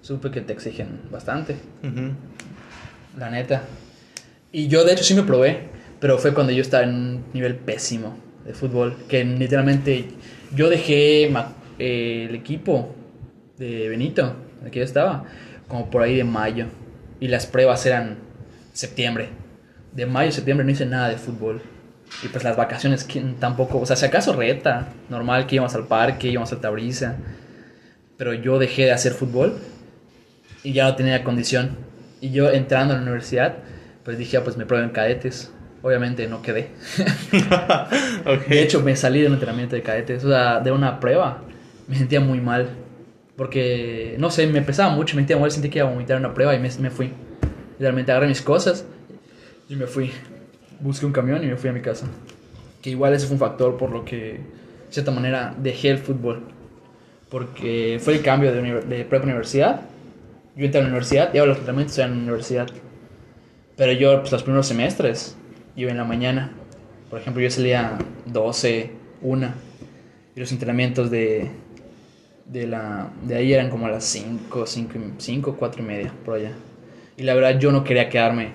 [0.00, 1.56] supe que te exigen bastante.
[3.18, 3.62] La neta.
[4.52, 5.68] Y yo de hecho sí me probé,
[6.00, 10.06] pero fue cuando yo estaba en un nivel pésimo de fútbol, que literalmente
[10.54, 11.32] yo dejé,
[11.78, 12.94] eh, el equipo
[13.58, 15.24] de Benito, en el que yo estaba,
[15.68, 16.66] como por ahí de mayo.
[17.20, 18.18] Y las pruebas eran
[18.72, 19.28] septiembre.
[19.92, 21.62] De mayo a septiembre no hice nada de fútbol.
[22.24, 25.86] Y pues las vacaciones ¿quién tampoco, o sea, si acaso reta, normal que íbamos al
[25.86, 27.16] parque, íbamos a Tabriza.
[28.16, 29.58] Pero yo dejé de hacer fútbol
[30.64, 31.76] y ya no tenía condición.
[32.20, 33.58] Y yo entrando a la universidad,
[34.04, 35.52] pues dije, ah, pues me pruebo en cadetes.
[35.82, 36.68] Obviamente no quedé.
[38.48, 41.42] De hecho, me salí de un entrenamiento de cadetes, o sea, de una prueba.
[41.88, 42.68] Me sentía muy mal.
[43.36, 46.34] Porque, no sé, me pesaba mucho, me sentía mal, sentí que iba a vomitar una
[46.34, 47.12] prueba y me, me fui.
[47.78, 48.84] Realmente agarré mis cosas
[49.68, 50.10] y me fui.
[50.80, 52.06] Busqué un camión y me fui a mi casa.
[52.82, 54.40] Que igual ese fue un factor por lo que, de
[54.90, 56.42] cierta manera, dejé el fútbol.
[57.30, 59.82] Porque fue el cambio de, de prepa universidad.
[60.56, 62.68] Yo entré a la universidad y ahora los entrenamientos eran en la universidad.
[63.80, 65.36] Pero yo, pues los primeros semestres,
[65.74, 66.52] iba en la mañana.
[67.08, 68.90] Por ejemplo, yo salía 12,
[69.22, 69.48] 1.
[70.36, 71.50] Y los entrenamientos de,
[72.44, 76.34] de, la, de ahí eran como a las 5, 5, 5, 4 y media, por
[76.34, 76.52] allá.
[77.16, 78.50] Y la verdad, yo no quería quedarme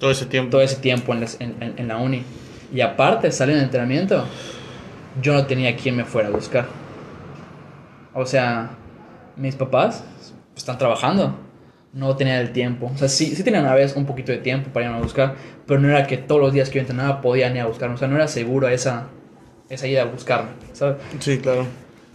[0.00, 0.50] Todo ese tiempo.
[0.50, 2.24] todo ese tiempo en, las- en- en- en la uni.
[2.74, 4.24] Y aparte, salir de entrenamiento,
[5.22, 6.66] yo no tenía quien me fuera a buscar.
[8.12, 8.70] O sea,
[9.36, 10.02] mis papás
[10.56, 11.36] están trabajando,
[11.94, 12.90] no tenían el tiempo.
[12.92, 15.34] O sea, sí, sí tenían a veces un poquito de tiempo para irme a buscar,
[15.66, 17.94] pero no era que todos los días que yo entrenaba podían ir a buscarme.
[17.94, 19.08] O sea, no era seguro esa,
[19.68, 20.96] esa ida a buscarme, ¿sabes?
[21.20, 21.66] Sí, claro.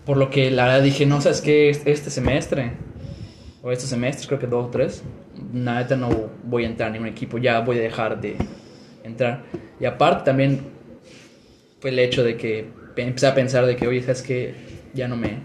[0.06, 1.70] Por lo que la verdad dije, no, ¿sabes qué?
[1.70, 2.72] Este semestre,
[3.62, 5.04] o estos semestres, creo que dos o tres,
[5.54, 6.10] neta no
[6.44, 8.36] voy a entrar a ningún equipo, ya voy a dejar de
[9.04, 9.44] entrar.
[9.80, 10.60] Y aparte también
[11.80, 14.56] fue el hecho de que pe- empecé a pensar de que, oye, ¿sabes qué?
[14.94, 15.39] Ya no me,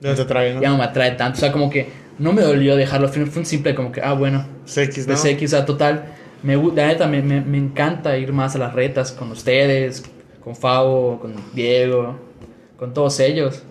[0.00, 0.14] Ya
[0.60, 1.38] ya no me atrae tanto.
[1.38, 1.86] O sea, como que
[2.20, 5.14] no me dolió dejarlo, fue un simple como que, ah, bueno, CX, ¿no?
[5.14, 6.04] de CX, o sea, total,
[6.42, 10.04] me, la neta me, me, me encanta ir más a las retas con ustedes,
[10.44, 12.18] con Fabo, con Diego,
[12.76, 13.62] con todos ellos.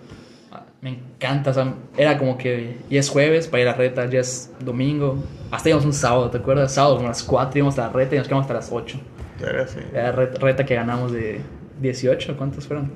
[0.81, 4.09] Me encanta, o sea, era como que ya es jueves para ir a las retas,
[4.09, 6.73] ya es domingo, hasta íbamos un sábado, ¿te acuerdas?
[6.73, 8.99] Sábado como a las 4 íbamos a la reta y nos quedamos hasta las 8.
[9.41, 9.79] Era así.
[9.93, 11.41] Era reta, reta que ganamos de
[11.81, 12.91] 18, ¿cuántos fueron?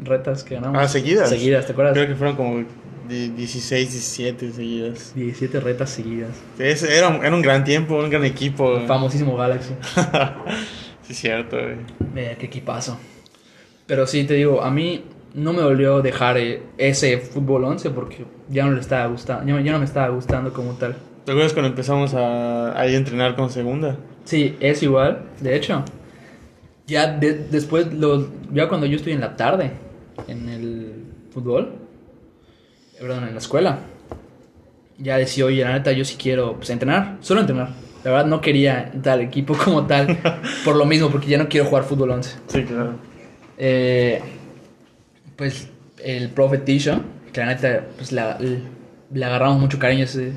[0.00, 0.80] Retas que ganamos.
[0.80, 1.28] Ah, seguidas.
[1.28, 1.94] Seguidas, ¿te acuerdas?
[1.94, 2.64] Creo que fueron como
[3.08, 5.12] de 16, 17 seguidas.
[5.14, 6.30] 17 retas seguidas.
[6.58, 8.72] Es- era, un, era un gran tiempo, un gran equipo.
[8.74, 8.86] güey.
[8.86, 9.74] Famosísimo Galaxy.
[11.02, 11.76] sí, cierto, güey.
[12.14, 12.98] Vea, qué equipazo.
[13.86, 18.24] Pero sí, te digo, a mí no me dolió dejar eh, ese fútbol 11 porque
[18.48, 20.96] ya no le estaba gustando, ya, ya no me estaba gustando como tal.
[21.24, 23.96] ¿Te acuerdas cuando empezamos a, a ir a entrenar con segunda?
[24.24, 25.84] Sí, es igual, de hecho.
[26.86, 29.72] Ya de- después, lo, ya cuando yo estoy en la tarde
[30.28, 30.92] en el
[31.32, 31.74] fútbol,
[32.98, 33.78] perdón, en la escuela,
[34.98, 37.70] ya decía, oye, la neta, yo sí quiero pues, entrenar, solo entrenar.
[38.04, 40.18] La verdad, no quería entrar al equipo como tal,
[40.64, 42.36] por lo mismo, porque ya no quiero jugar fútbol 11.
[42.46, 42.94] Sí, claro.
[43.58, 44.20] Eh,
[45.36, 45.68] pues
[46.02, 47.00] el profe Tisha,
[47.32, 48.60] que la neta, pues la- le,
[49.12, 50.32] le agarramos mucho cariño a ese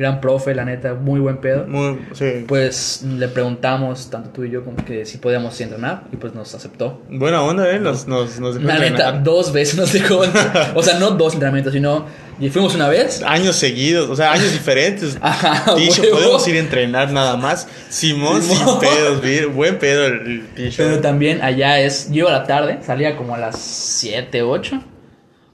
[0.00, 1.66] gran profe, la neta, muy buen pedo.
[1.68, 2.46] Muy, sí.
[2.48, 6.54] Pues le preguntamos, tanto tú y yo, como que si podíamos entrenar, y pues nos
[6.54, 7.02] aceptó.
[7.10, 7.78] Buena onda, ¿eh?
[7.78, 10.22] Nos, nos, nos dejó La neta, dos veces nos dejó.
[10.74, 12.06] o sea, no dos entrenamientos, sino.
[12.40, 13.22] Y fuimos una vez.
[13.22, 15.18] Años seguidos, o sea, años diferentes.
[15.20, 16.16] Ajá, Ticho, huevo.
[16.16, 17.68] podemos ir a entrenar nada más.
[17.90, 20.82] Simón, sin pedos, bien- buen pedo el, el Ticho.
[20.82, 22.08] Pero también allá es.
[22.10, 24.82] Yo iba a la tarde, salía como a las 7, 8.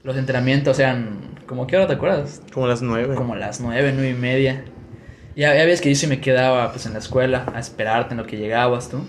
[0.03, 1.35] Los entrenamientos eran.
[1.47, 2.41] ¿Como qué hora te acuerdas?
[2.53, 3.15] Como las nueve.
[3.15, 4.65] como las nueve, nueve y media.
[5.35, 8.17] Ya, ya ves que yo sí me quedaba pues en la escuela a esperarte en
[8.17, 9.01] lo que llegabas tú.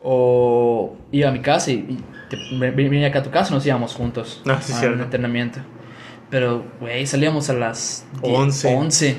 [0.00, 3.54] O iba a mi casa y, y te- ve- venía acá a tu casa y
[3.54, 4.96] nos íbamos juntos Ah, sí, a cierto.
[4.96, 5.60] un entrenamiento.
[6.30, 8.74] Pero, güey, salíamos a las die- Once.
[8.76, 9.16] 11.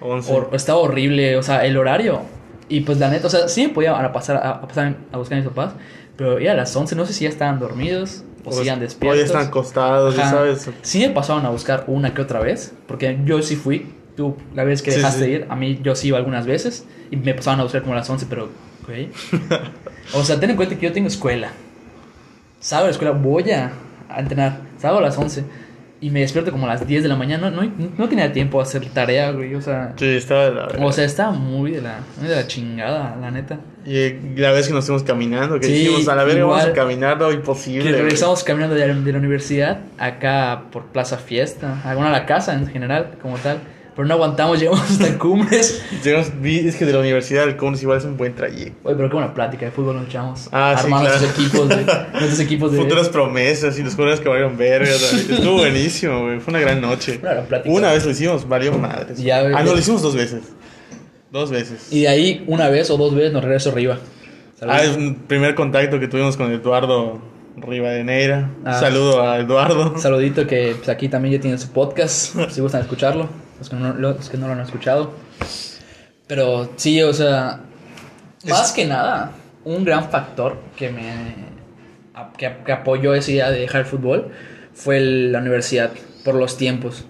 [0.00, 0.32] Once.
[0.32, 2.22] Hor- estaba horrible, o sea, el horario.
[2.68, 5.38] Y pues la neta, o sea, sí podía a pasar a, a pasar a buscar
[5.38, 5.74] a mis papás.
[6.16, 8.82] Pero ya a las 11, no sé si ya estaban dormidos o, O sigan O
[8.82, 9.18] despiertos.
[9.20, 10.70] ya están acostados, ya sabes.
[10.82, 13.94] Sí me pasaron a buscar una que otra vez, porque yo sí fui.
[14.16, 15.30] Tú, la vez que dejaste sí.
[15.30, 17.94] de ir, a mí yo sí iba algunas veces y me pasaban a buscar como
[17.94, 18.48] a las 11, pero,
[18.84, 19.10] güey.
[20.12, 21.52] o sea, ten en cuenta que yo tengo escuela.
[22.58, 23.70] Sábado a la escuela voy a,
[24.16, 25.44] entrenar, sábado a las 11
[26.00, 27.50] y me despierto como a las 10 de la mañana.
[27.50, 29.54] No, no, no tenía tiempo a hacer tarea, güey.
[29.54, 32.46] O sea, Sí, estaba de la o sea estaba muy de la, muy de la
[32.48, 33.60] chingada, la neta.
[33.88, 36.72] Y la vez que nos fuimos caminando, que Sí, dijimos a la verga, vamos a
[36.74, 37.90] caminar, no, imposible.
[37.90, 42.12] Que regresamos caminando de la, de la universidad acá por Plaza Fiesta, a bueno, a
[42.12, 43.60] la casa en general, como tal.
[43.96, 45.82] Pero no aguantamos, llegamos hasta Cumbres.
[46.04, 48.76] Llegamos- vi- es que de la universidad al Cones igual es un buen trayecto.
[48.88, 50.48] Oye, pero qué buena plática de fútbol nos echamos.
[50.52, 51.20] Ah, sí, Armando claro.
[51.22, 51.76] nuestros equipos de.
[52.12, 52.78] Nuestros equipos de.
[52.78, 54.88] Futuras promesas y los jugadores que valieron verga.
[54.90, 56.38] Estuvo buenísimo, güey.
[56.40, 57.18] Fue una gran noche.
[57.22, 57.74] Una gran plática.
[57.74, 59.18] Una vez lo hicimos, valió madres.
[59.18, 60.42] Ya, ah, no, lo hicimos dos veces.
[61.30, 61.92] Dos veces.
[61.92, 63.98] Y de ahí, una vez o dos veces, nos regreso arriba.
[64.58, 64.74] ¿sabes?
[64.74, 67.20] Ah, es un primer contacto que tuvimos con Eduardo
[67.56, 68.50] Rivadeneira.
[68.64, 68.74] Ah.
[68.80, 69.92] Saludo a Eduardo.
[69.92, 73.76] Un saludito que pues, aquí también ya tiene su podcast, si gustan escucharlo, los que
[73.76, 75.12] no, los que no lo han escuchado.
[76.26, 77.60] Pero sí, o sea,
[78.48, 79.32] más que nada,
[79.64, 81.48] un gran factor que me
[82.36, 84.28] que, que apoyó esa idea de dejar el fútbol
[84.74, 85.90] fue el- la universidad,
[86.24, 87.04] por los tiempos.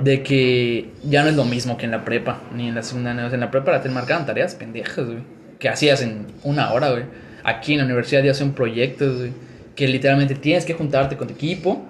[0.00, 3.26] De que ya no es lo mismo que en la prepa, ni en la secundaria.
[3.26, 5.18] En la prepa te marcaban tareas pendejas, güey.
[5.58, 7.04] Que hacías en una hora, güey.
[7.44, 9.32] Aquí en la universidad ya son proyectos, güey.
[9.74, 11.84] Que literalmente tienes que juntarte con tu equipo,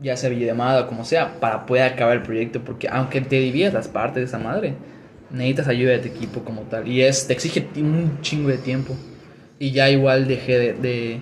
[0.00, 2.62] ya sea videollamada o como sea, para poder acabar el proyecto.
[2.64, 4.74] Porque aunque te diviertas parte de esa madre,
[5.30, 6.86] necesitas ayuda de tu equipo como tal.
[6.86, 8.94] Y es, te exige un chingo de tiempo.
[9.58, 11.20] Y ya igual dejé de, de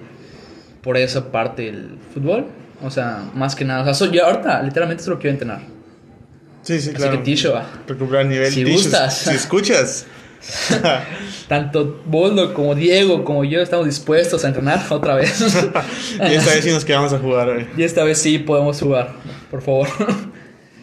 [0.82, 2.46] por esa parte el fútbol.
[2.82, 3.82] O sea, más que nada.
[3.82, 5.60] O sea, soy- yo ahorita literalmente solo quiero entrenar.
[6.62, 7.12] Sí, sí, Así claro.
[7.12, 7.54] que Tisho,
[7.86, 8.52] Recuperar nivel.
[8.52, 9.18] Si gustas.
[9.18, 10.06] Si escuchas.
[11.48, 15.40] tanto Boldo como Diego como yo estamos dispuestos a entrenar otra vez.
[16.20, 17.66] y esta vez sí nos quedamos a jugar, güey.
[17.76, 19.12] y esta vez sí podemos jugar,
[19.50, 19.88] por favor.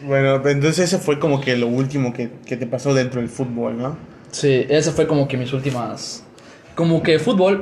[0.04, 3.78] Bueno, entonces ese fue como que lo último que, que te pasó dentro del fútbol,
[3.78, 3.96] ¿no?
[4.32, 6.24] sí, esa fue como que mis últimas.
[6.74, 7.60] Como que fútbol.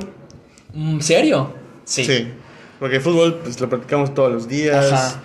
[0.73, 1.53] mm, ¿Serio?
[1.85, 2.27] Sí.
[2.79, 4.91] Porque el fútbol, pues lo practicamos todos los días.
[4.91, 5.21] Ajá.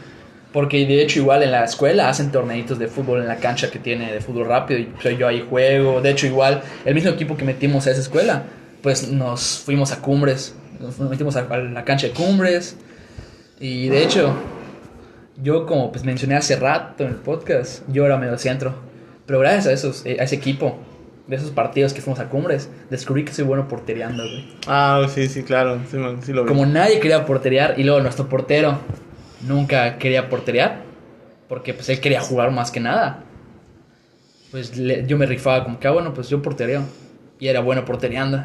[0.52, 3.78] Porque de hecho igual en la escuela hacen torneitos de fútbol en la cancha que
[3.78, 6.00] tiene de fútbol rápido y yo ahí juego.
[6.00, 8.44] De hecho igual el mismo equipo que metimos a esa escuela,
[8.82, 12.76] pues nos fuimos a Cumbres, nos metimos a, a la cancha de Cumbres
[13.61, 14.32] y de hecho
[15.42, 18.74] yo como pues mencioné hace rato en el podcast, yo era medio centro,
[19.26, 20.78] pero gracias a esos eh, a ese equipo
[21.29, 24.49] de esos partidos que fuimos a Cumbres, descubrí que soy bueno portereando, güey.
[24.67, 25.79] Ah, sí, sí, claro.
[25.91, 26.49] Sí, man, sí lo vi.
[26.49, 28.79] Como nadie quería porterear y luego nuestro portero
[29.47, 30.83] nunca quería porterear
[31.49, 33.25] porque pues él quería jugar más que nada.
[34.51, 36.83] Pues le- yo me rifaba como que, ah, bueno, pues yo portereo.
[37.38, 38.45] Y era bueno portereando.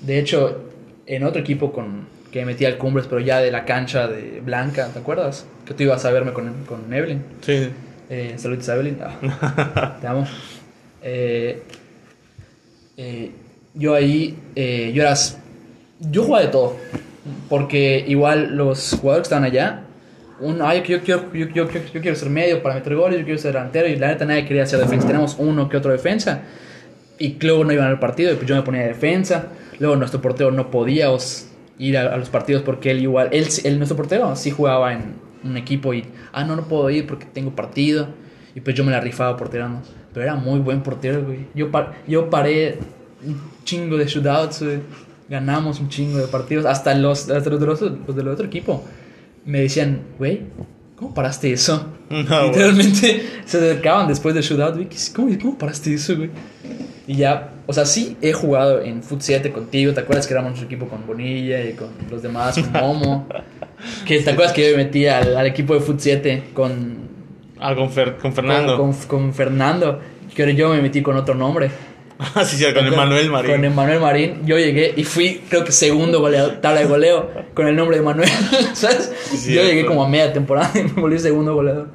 [0.00, 0.64] De hecho,
[1.06, 4.40] en otro equipo con que me metí al Cumbres, pero ya de la cancha de
[4.40, 5.46] Blanca, ¿te acuerdas?
[5.66, 7.22] Que tú ibas a verme con, con Evelyn.
[7.42, 7.70] Sí.
[8.10, 8.98] Eh, saludos a Evelyn.
[9.02, 10.26] Ah, te amo.
[11.02, 11.62] Eh,
[12.96, 13.30] eh,
[13.74, 15.14] yo ahí, eh, yo era...
[16.00, 16.76] Yo jugaba de todo.
[17.48, 19.82] Porque igual los jugadores que estaban allá,
[20.40, 23.52] uno, ay, yo, yo, yo- yo- quiero ser medio para meter goles, yo quiero ser
[23.52, 25.06] delantero, y la neta nadie quería ser defensa.
[25.06, 26.42] Tenemos uno que otro defensa.
[27.18, 29.46] Y luego no iban al partido, y pues yo me ponía de defensa.
[29.78, 31.08] Luego nuestro portero no podía
[31.78, 35.14] ir a, a los partidos porque él igual, él, él, nuestro portero sí jugaba en
[35.42, 38.08] un equipo y, ah, no, no puedo ir porque tengo partido.
[38.54, 39.80] Y pues yo me la rifaba porterando.
[40.14, 41.40] Pero era muy buen portero, güey.
[41.54, 42.78] Yo, par- yo paré
[43.26, 44.78] un chingo de shootouts, güey.
[45.28, 46.64] Ganamos un chingo de partidos.
[46.64, 48.84] Hasta los, hasta los, de los, los del otro equipo
[49.44, 50.42] me decían, güey,
[50.96, 51.88] ¿cómo paraste eso?
[52.10, 52.46] No.
[52.46, 54.88] Literalmente se acercaban después del shootout, güey.
[55.16, 56.30] ¿Cómo, ¿Cómo paraste eso, güey?
[57.06, 59.92] Y ya, o sea, sí he jugado en Foot 7 contigo.
[59.92, 63.26] ¿Te acuerdas que éramos nuestro equipo con Bonilla y con los demás, con Momo?
[64.06, 67.03] que te acuerdas que yo me metí al, al equipo de Foot 7 con,
[67.66, 68.76] Ah, con, Fer- con Fernando.
[68.76, 70.00] con, con- con Fernando.
[70.34, 71.70] Que ahora yo me metí con otro nombre.
[72.16, 73.50] Ah, sí, sí, con Emanuel Marín.
[73.50, 74.46] Con Emanuel Marín.
[74.46, 78.02] Yo llegué y fui, creo que segundo goleador, tabla de goleo con el nombre de
[78.02, 78.28] Emanuel.
[78.74, 79.12] ¿Sabes?
[79.36, 81.88] Sí, yo llegué como a media temporada y me volví segundo goleador.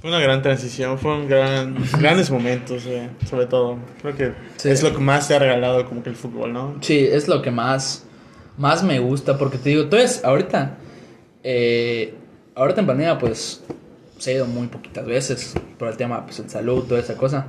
[0.00, 3.78] Fue una gran transición, fueron gran, grandes momentos, eh, sobre todo.
[4.02, 4.68] Creo que Sí.
[4.68, 6.76] es lo que más te ha regalado como que el fútbol, ¿no?
[6.82, 8.04] Sí, es lo que más,
[8.58, 10.76] más me gusta, porque te digo, entonces, ahorita,
[11.44, 12.14] eh,
[12.54, 13.62] ahorita en pandemia, pues,
[14.20, 17.46] se ha ido muy poquitas veces por el tema, pues, el salud, toda esa cosa.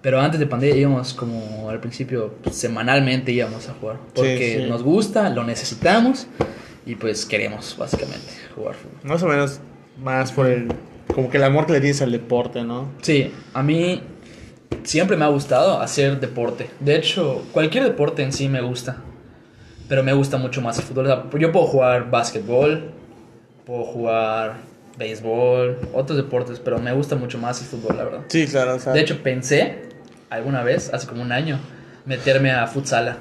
[0.00, 3.98] Pero antes de pandemia íbamos como al principio, pues, semanalmente íbamos a jugar.
[4.14, 4.68] Porque sí.
[4.68, 6.26] nos gusta, lo necesitamos
[6.86, 8.98] y pues queremos, básicamente, jugar fútbol.
[9.02, 9.60] Más o menos
[10.02, 10.68] más por el...
[11.14, 12.90] Como que el amor que le tienes al deporte, ¿no?
[13.02, 14.02] Sí, a mí
[14.84, 16.70] siempre me ha gustado hacer deporte.
[16.80, 19.02] De hecho, cualquier deporte en sí me gusta.
[19.88, 21.06] Pero me gusta mucho más el fútbol.
[21.06, 22.92] O sea, yo puedo jugar básquetbol,
[23.66, 24.67] puedo jugar
[24.98, 28.20] béisbol, otros deportes, pero me gusta mucho más el fútbol, la verdad.
[28.28, 28.92] Sí, claro, o sea...
[28.92, 29.82] De hecho, pensé
[30.28, 31.58] alguna vez, hace como un año,
[32.04, 33.18] meterme a futsala.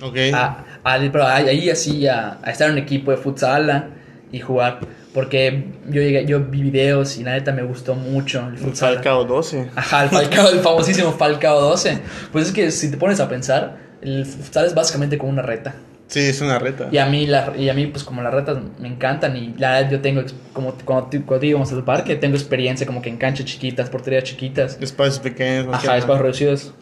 [0.00, 0.16] Ok.
[0.34, 3.88] A, a- pero ahí así, a, a estar en un equipo de futsala
[4.30, 4.80] y jugar.
[5.14, 8.94] Porque yo, llegué, yo vi videos y la neta me gustó mucho el futsal.
[8.94, 9.70] Falcao 12.
[9.76, 11.98] Ajá, el Falcao, el famosísimo Falcao 12.
[12.32, 15.74] Pues es que si te pones a pensar, el futsal es básicamente como una reta.
[16.12, 16.90] Sí, es una reta.
[16.92, 19.72] Y a mí, la, y a mí pues como las retas me encantan y la
[19.72, 20.22] verdad yo tengo,
[20.52, 24.76] como cuando, cuando íbamos al parque, tengo experiencia como que en canchas chiquitas, porterías chiquitas.
[24.78, 25.68] Espacios pequeños.
[25.72, 25.98] Ajá, nada.
[25.98, 26.74] espacios reducidos.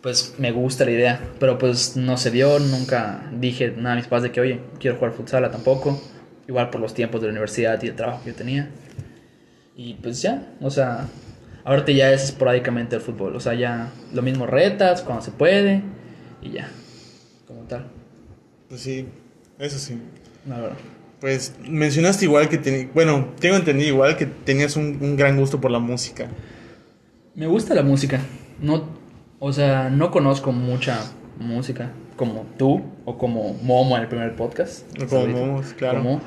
[0.00, 4.06] Pues me gusta la idea, pero pues no se dio, nunca dije nada a mis
[4.06, 6.00] padres de que, oye, quiero jugar futsal tampoco.
[6.46, 8.70] Igual por los tiempos de la universidad y el trabajo que yo tenía.
[9.76, 11.08] Y pues ya, o sea,
[11.64, 13.36] ahorita ya es esporádicamente el fútbol.
[13.36, 15.82] O sea, ya lo mismo retas cuando se puede
[16.40, 16.70] y ya,
[17.46, 17.97] como tal.
[18.68, 19.06] Pues sí.
[19.58, 19.98] Eso sí.
[21.20, 25.60] Pues mencionaste igual que tenías, bueno, tengo entendido igual que tenías un, un gran gusto
[25.60, 26.28] por la música.
[27.34, 28.20] Me gusta la música.
[28.60, 28.84] No,
[29.40, 31.00] o sea, no conozco mucha
[31.38, 34.84] música como tú o como Momo en el primer podcast.
[35.02, 35.26] O como.
[35.26, 35.98] Momo, claro.
[35.98, 36.20] Como-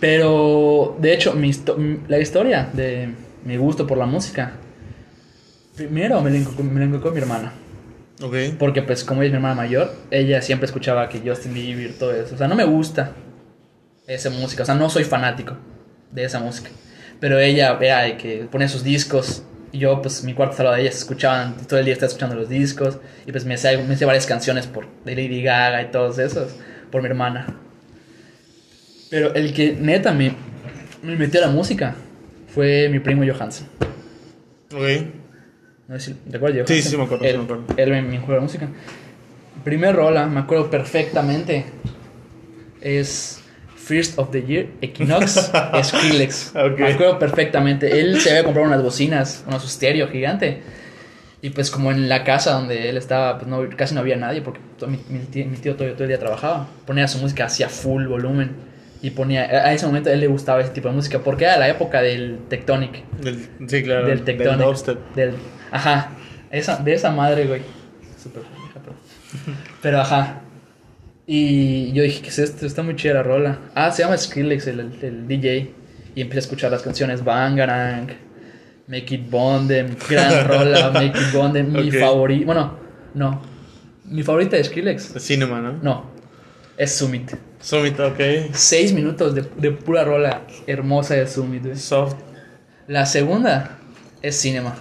[0.00, 1.76] Pero, de hecho, mi histo-
[2.08, 3.10] la historia de
[3.44, 4.52] mi gusto por la música,
[5.76, 7.52] primero me la inculcó, me la inculcó mi hermana.
[8.22, 8.34] Ok.
[8.58, 12.12] Porque, pues, como ella es mi hermana mayor, ella siempre escuchaba que Justin Bieber, todo
[12.12, 12.34] eso.
[12.34, 13.12] O sea, no me gusta
[14.06, 14.62] esa música.
[14.62, 15.56] O sea, no soy fanático
[16.10, 16.70] de esa música.
[17.18, 19.42] Pero ella era de que ponía sus discos.
[19.72, 21.56] Y yo, pues, mi cuarto estaba de ellas escuchaban.
[21.66, 22.98] Todo el día estaba escuchando los discos.
[23.26, 26.54] Y pues me hacía, me varias canciones por, de Lady Gaga y todos esos.
[26.90, 27.58] Por mi hermana.
[29.10, 30.34] Pero el que neta me,
[31.02, 31.94] me metió a la música
[32.48, 33.66] fue mi primo Johansen.
[34.74, 35.21] Ok.
[35.88, 36.66] No sé si Sí, Johansen?
[36.66, 37.64] sí, sí me acuerdo, sí Él, me acuerdo.
[37.76, 38.68] él me, me juega la música.
[39.64, 41.64] Primer rola, me acuerdo perfectamente.
[42.80, 43.40] Es
[43.76, 45.50] First of the Year, Equinox,
[45.82, 46.52] Skrillex.
[46.54, 48.00] Me acuerdo perfectamente.
[48.00, 50.62] Él se había comprado unas bocinas, unos estéreo gigante.
[51.42, 54.42] Y pues como en la casa donde él estaba, pues no, casi no había nadie
[54.42, 56.68] porque todo- mi, mi tío, mi tío todo, todo el día trabajaba.
[56.86, 58.71] Ponía su música hacia full volumen.
[59.02, 61.56] Y ponía, a ese momento a él le gustaba ese tipo de música porque era
[61.58, 64.06] la época del Tectonic Del, sí, claro.
[64.06, 64.52] del Tectonic.
[64.58, 65.14] Del dubstep.
[65.16, 65.34] del-
[65.72, 66.10] ajá.
[66.52, 67.62] Esa, de esa madre, güey.
[68.22, 68.94] Súper pero.
[69.82, 70.42] Pero ajá.
[71.26, 72.66] Y yo dije, ¿qué es esto?
[72.66, 73.58] Está muy chida la rola.
[73.74, 75.74] Ah, se llama Skrillex, el, el- el DJ.
[76.14, 78.08] Y empecé a escuchar las canciones Bangarang,
[78.86, 81.72] Make It Bondem, gran rola, Make It Bondem.
[81.72, 82.46] Mi favorita.
[82.46, 82.76] Bueno,
[83.14, 83.42] no.
[84.04, 85.14] Mi favorita de Skrillex.
[85.18, 85.72] Cinema, ¿no?
[85.82, 86.10] No.
[86.76, 87.32] Es Summit.
[87.62, 88.20] Summit, ok.
[88.54, 91.76] Seis minutos de, de pura rola hermosa de Summit, güey.
[91.76, 92.16] Soft.
[92.88, 93.78] La segunda
[94.20, 94.76] es Cinema.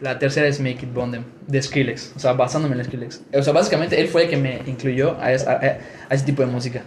[0.00, 2.12] La tercera es Make It Bondem, de Skrillex.
[2.16, 3.20] O sea, basándome en Skrillex.
[3.34, 6.24] O sea, básicamente él fue el que me incluyó a, es- a- a- a ese
[6.24, 6.84] tipo de música.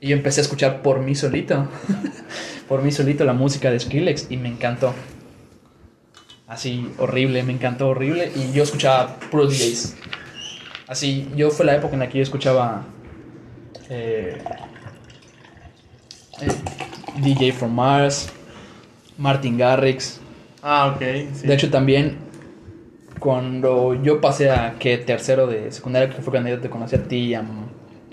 [0.00, 1.68] Y yo empecé a escuchar por mí solito.
[2.68, 4.92] por mí solito la música de Skrillex y me encantó.
[6.48, 8.32] Así, horrible, me encantó horrible.
[8.34, 9.94] Y yo escuchaba puros DJs.
[10.88, 12.84] Así, yo fue la época en la que yo escuchaba
[13.92, 14.38] eh,
[16.40, 18.30] eh, DJ from Mars,
[19.18, 20.20] Martin Garrix.
[20.62, 21.02] Ah, ok.
[21.34, 21.46] Sí.
[21.46, 22.16] De hecho, también
[23.18, 27.02] cuando yo pasé a que tercero de secundaria, que fue cuando yo te conocí a
[27.04, 27.44] ti y a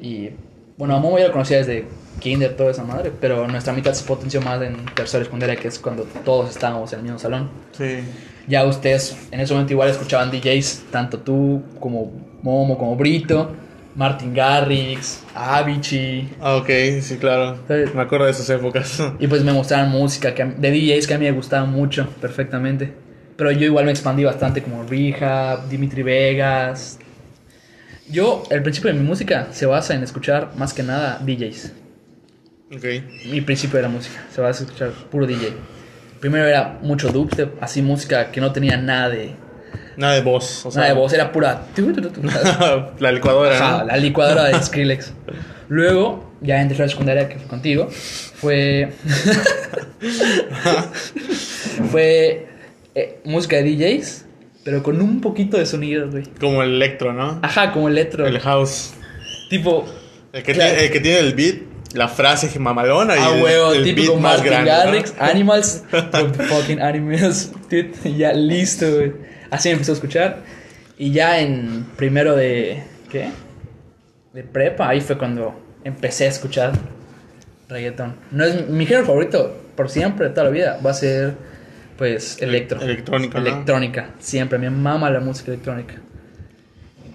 [0.02, 0.30] y
[0.78, 1.86] bueno, a Momo ya lo conocía desde
[2.20, 5.68] kinder, toda esa madre, pero nuestra mitad se potenció más en tercero de secundaria, que
[5.68, 7.50] es cuando todos estábamos en el mismo salón.
[7.72, 8.00] Sí.
[8.48, 12.12] Ya ustedes en ese momento igual escuchaban DJs, tanto tú como
[12.42, 13.52] Momo, como Brito,
[13.96, 16.30] Martin Garrix, Avicii.
[16.40, 16.70] Ah, ok.
[17.02, 17.60] Sí, claro.
[17.68, 17.94] ¿Sabes?
[17.94, 19.02] Me acuerdo de esas épocas.
[19.20, 22.94] Y pues me mostraron música que de DJs que a mí me gustaba mucho, perfectamente.
[23.36, 27.00] Pero yo igual me expandí bastante como Rehab, Dimitri Vegas.
[28.10, 31.74] Yo, el principio de mi música se basa en escuchar más que nada DJs.
[32.76, 32.86] ok.
[33.32, 35.54] Mi principio de la música se basa en escuchar puro DJ.
[36.20, 39.36] Primero era mucho dubstep, así música que no tenía nada de,
[40.00, 40.66] Nada de voz.
[40.66, 41.62] O sea, nada de voz, era pura...
[43.00, 43.86] la licuadora, Ajá, ¿no?
[43.86, 45.12] la licuadora de Skrillex.
[45.68, 48.94] Luego, ya en tercera secundaria, que fue contigo, fue.
[51.92, 52.48] fue
[52.96, 54.26] eh, música de DJs,
[54.64, 56.24] pero con un poquito de sonido, güey.
[56.40, 57.40] Como el electro, ¿no?
[57.42, 58.26] Ajá, como electro.
[58.26, 58.94] El house.
[59.50, 59.86] Tipo.
[60.32, 60.70] El que, Claro.
[60.72, 61.56] tiene, el que tiene el beat,
[61.94, 64.72] la frase mamalona y A el- huevo, el, típico beat más Martin grande.
[64.72, 64.78] ¿no?
[64.78, 69.12] Garrix, Animals, from the fucking Animals, dude, ya listo, güey.
[69.52, 70.38] Así me empezó a escuchar.
[70.98, 72.84] Y ya en primero de.
[73.10, 73.30] ¿Qué?
[74.34, 76.74] De prepa, ahí fue cuando empecé a escuchar
[77.68, 78.16] reggaeton.
[78.32, 80.80] No es mi género favorito por siempre, toda la vida.
[80.86, 81.36] Va a ser,
[81.98, 82.82] pues, electro.
[82.82, 83.48] Electrónica, ¿no?
[83.48, 84.60] Electrónica, siempre.
[84.60, 85.96] Me mama la música electrónica.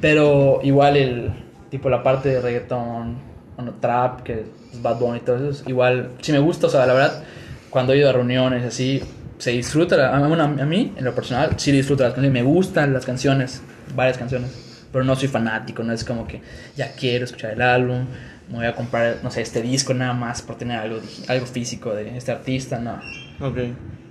[0.00, 1.32] Pero igual el
[1.70, 3.16] tipo la parte de reggaeton,
[3.56, 6.86] bueno, trap, que es Bad Bunny y todo eso, igual sí me gusta, o sea,
[6.86, 7.24] la verdad,
[7.70, 9.02] cuando he ido a reuniones así,
[9.38, 12.48] se disfruta, la- a, bueno, a mí, en lo personal, sí disfruto las canciones, me
[12.48, 13.62] gustan las canciones,
[13.94, 16.40] varias canciones, pero no soy fanático, no es como que
[16.76, 18.06] ya quiero escuchar el álbum,
[18.48, 20.98] me voy a comprar, no sé, este disco nada más por tener algo,
[21.28, 23.00] algo físico de este artista, no.
[23.40, 23.58] Ok.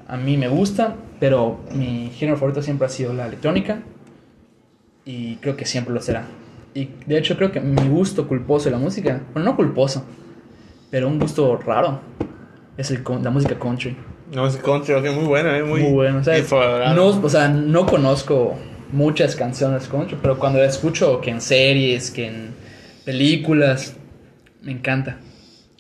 [0.08, 3.80] A mí me gusta, pero mi género favorito siempre ha sido la electrónica
[5.06, 6.26] y creo que siempre lo será.
[6.74, 10.06] Y de hecho creo que mi gusto culposo de la música, bueno, no culposo,
[10.90, 12.00] pero un gusto raro,
[12.78, 13.96] es el, con- la música country.
[14.34, 15.64] No, es country, ok, muy buena, ¿eh?
[15.64, 18.58] Muy, Muy bueno, o sea, no, o sea, no conozco
[18.92, 22.56] muchas canciones country, pero cuando la escucho que en series, que en
[23.06, 23.96] películas,
[24.62, 25.18] me encanta.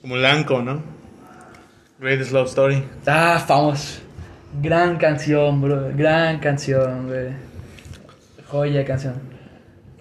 [0.02, 0.84] Como Lanco, ¿no?
[2.00, 2.84] Greatest Love Story.
[3.08, 4.02] Ah, famoso.
[4.62, 5.90] Gran canción, bro.
[5.96, 7.30] Gran canción, güey.
[8.48, 9.14] Joya de canción.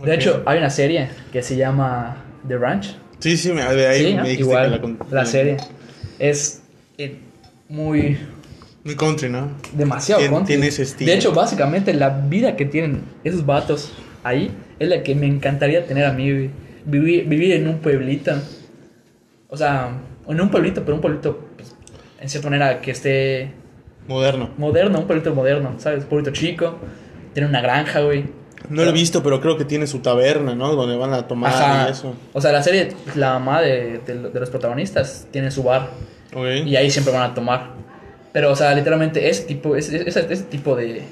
[0.05, 2.97] De hecho, hay una serie que se llama The Ranch.
[3.21, 4.23] Sí, sí, me, de ahí Sí, me ¿no?
[4.25, 5.57] dijiste igual, que la, la, serie
[6.19, 6.61] es
[6.99, 7.19] eh,
[7.69, 8.19] muy
[8.85, 9.49] Muy country, ¿no?
[9.75, 10.45] demasiado country.
[10.47, 11.11] tiene ese estilo.
[11.11, 13.93] De hecho, básicamente la vida que tienen esos vatos
[14.25, 16.51] ahí es la que me encantaría tener a mí.
[16.85, 18.33] Vivir, vivir en un pueblito.
[19.49, 19.91] O sea,
[20.27, 21.77] en un pueblito, pero un pueblito, pues,
[22.21, 23.53] en cierta manera, que esté
[24.09, 24.51] Moderno.
[24.59, 26.03] moderno, un pueblito moderno, ¿sabes?
[26.03, 26.77] Un pueblito chico,
[27.35, 28.25] tiene una granja, güey.
[28.69, 30.75] No lo he visto, pero creo que tiene su taberna, ¿no?
[30.75, 31.87] Donde van a tomar Ajá.
[31.89, 32.15] y eso.
[32.33, 35.91] O sea, la serie, la mamá de, de- de los protagonistas tiene su bar.
[36.65, 37.71] Y ahí siempre van a tomar.
[38.33, 41.03] Pero, o sea, literalmente ese tipo, ese, ese- ese tipo de,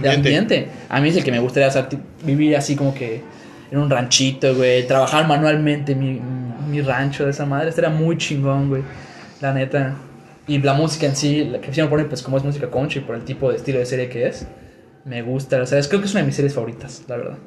[0.00, 0.68] de Ambiente.
[0.88, 3.22] a mí es el que me gustaría, o sea, ti- vivir así como que
[3.70, 6.20] en un ranchito, güey, trabajar manualmente mi,
[6.68, 8.82] mi rancho de esa madre, estaría muy chingón, güey,
[9.40, 9.94] la neta.
[10.46, 13.14] Y la música en sí, la que siempre ponen, pues como es música country, por
[13.14, 14.46] el tipo de estilo de serie que es,
[15.04, 17.38] me gusta, o sea, es- creo que es una de mis series favoritas, la verdad,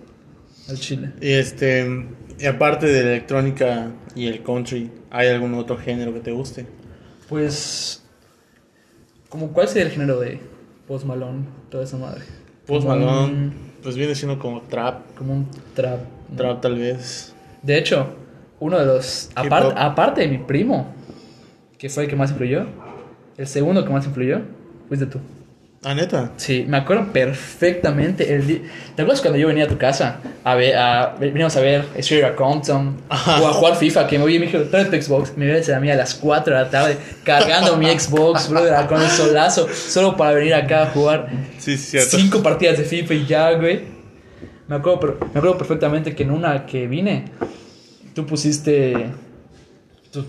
[0.69, 1.09] el chile.
[1.21, 2.05] Y este,
[2.39, 6.65] y aparte de la electrónica y el country, ¿hay algún otro género que te guste?
[7.29, 8.01] Pues,
[9.29, 10.39] como ¿cuál sería el género de
[10.87, 12.21] Post Malone, toda esa madre?
[12.65, 13.51] Post Como un- Malone,
[13.83, 15.99] pues viene siendo como trap, Como un trap.
[16.31, 16.37] ¿no?
[16.37, 17.33] trap tal vez.
[17.61, 18.07] De hecho,
[18.59, 19.29] uno de los.
[19.35, 20.87] Aparte de mi primo,
[21.77, 22.65] que fue el que más influyó,
[23.37, 24.41] el segundo que más influyó,
[24.87, 25.19] fuiste tú.
[25.87, 26.31] Ah, neta.
[26.37, 28.33] Sí, me acuerdo perfectamente.
[28.33, 28.63] El
[28.95, 32.35] ¿Te acuerdas cuando yo venía a tu casa a ver, a, veníamos a ver Outta
[32.35, 33.39] Compton Ajá.
[33.41, 34.07] o a jugar FIFA?
[34.07, 35.37] Que me voy y me dijo, trae tu Xbox.
[35.37, 38.99] Me vienes a mí a las 4 de la tarde cargando mi Xbox, brother, con
[38.99, 41.29] el solazo, solo para venir acá a jugar
[41.59, 42.17] Sí, cierto.
[42.17, 43.81] cinco partidas de FIFA y ya, güey.
[44.67, 47.25] Me acuerdo, me acuerdo perfectamente que en una que vine,
[48.15, 49.05] tú pusiste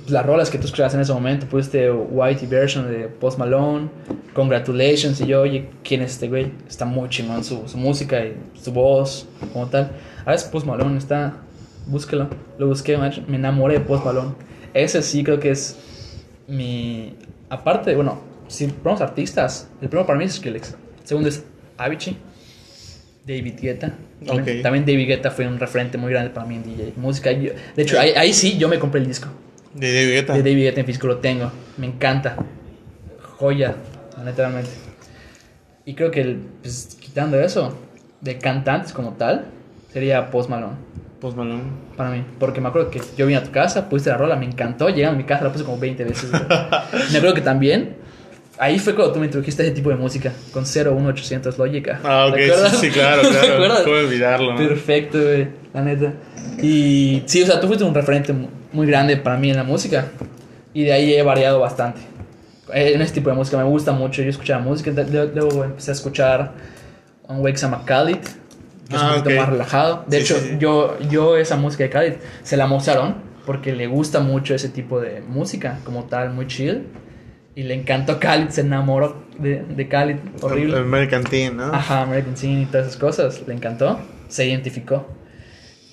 [0.08, 1.46] las rolas que tú escuchabas en ese momento.
[1.46, 3.88] Pusiste Whitey version de Post Malone,
[4.34, 5.20] Congratulations.
[5.20, 6.52] Y yo, oye, ¿quién es este güey?
[6.68, 9.92] Está muy chingón su, su música y su voz, como tal.
[10.24, 11.36] A veces Post Malone está,
[11.86, 12.28] búsquelo.
[12.58, 14.30] Lo busqué, me enamoré de Post Malone.
[14.74, 15.76] Ese sí creo que es
[16.48, 17.14] mi.
[17.48, 20.74] Aparte, bueno, si ponemos artistas, el primero para mí es Skrillex.
[21.02, 21.42] El segundo es
[21.78, 22.16] Avicii.
[23.26, 23.92] David Guetta.
[24.62, 26.92] También, David Guetta fue un referente muy grande para mí en DJ.
[26.96, 27.32] Música.
[27.32, 29.28] yo- de hecho, ahí, ahí sí yo me compré el disco.
[29.76, 30.32] De David Guetta.
[30.32, 31.52] De David Guetta en físico lo tengo.
[31.76, 32.36] Me encanta.
[33.38, 33.76] Joya,
[34.24, 34.70] literalmente.
[35.84, 37.76] Y creo que, el, pues, quitando eso,
[38.20, 39.46] de cantantes como tal,
[39.92, 40.76] sería Post Malone.
[41.20, 41.62] Post Malone.
[41.96, 44.46] Para mí, porque me acuerdo que yo vine a tu casa, pusiste la rola, me
[44.46, 46.30] encantó, llegué a mi casa, la puse como 20 veces.
[46.32, 47.96] me acuerdo que también,
[48.58, 52.00] ahí fue cuando tú me introdujiste a ese tipo de música, con 01800 lógica.
[52.02, 53.52] Ah, ok, ¿Te sí, sí, claro, ¿Te claro.
[53.54, 53.80] acuerdas?
[53.82, 54.52] ¿Cómo olvidarlo?
[54.52, 54.58] no?
[54.58, 56.14] Perfecto, güey, la neta.
[56.62, 58.34] Y sí, o sea, tú fuiste un referente
[58.76, 60.06] muy grande para mí en la música.
[60.74, 62.00] Y de ahí he variado bastante.
[62.72, 64.22] Eh, En este tipo de música me gusta mucho.
[64.22, 64.90] Yo escuchaba música,
[65.34, 66.52] luego empecé a escuchar
[67.28, 69.36] un se llama Khalid, que es un Ah, poquito ok.
[69.40, 70.04] más relajado.
[70.06, 70.56] De Sí, hecho, sí, sí.
[70.60, 72.12] Yo, yo esa música de Khalid
[72.42, 73.16] se la mostraron
[73.46, 76.86] porque le gusta mucho ese tipo de música, como tal, muy chill.
[77.54, 80.78] Y le encantó Khalid, se enamoró de, de Khalid, horrible.
[80.78, 81.72] American Teen, ¿no?
[81.72, 83.42] Ajá, American Scene y todas esas cosas.
[83.46, 83.98] Le encantó.
[84.28, 85.06] Se identificó.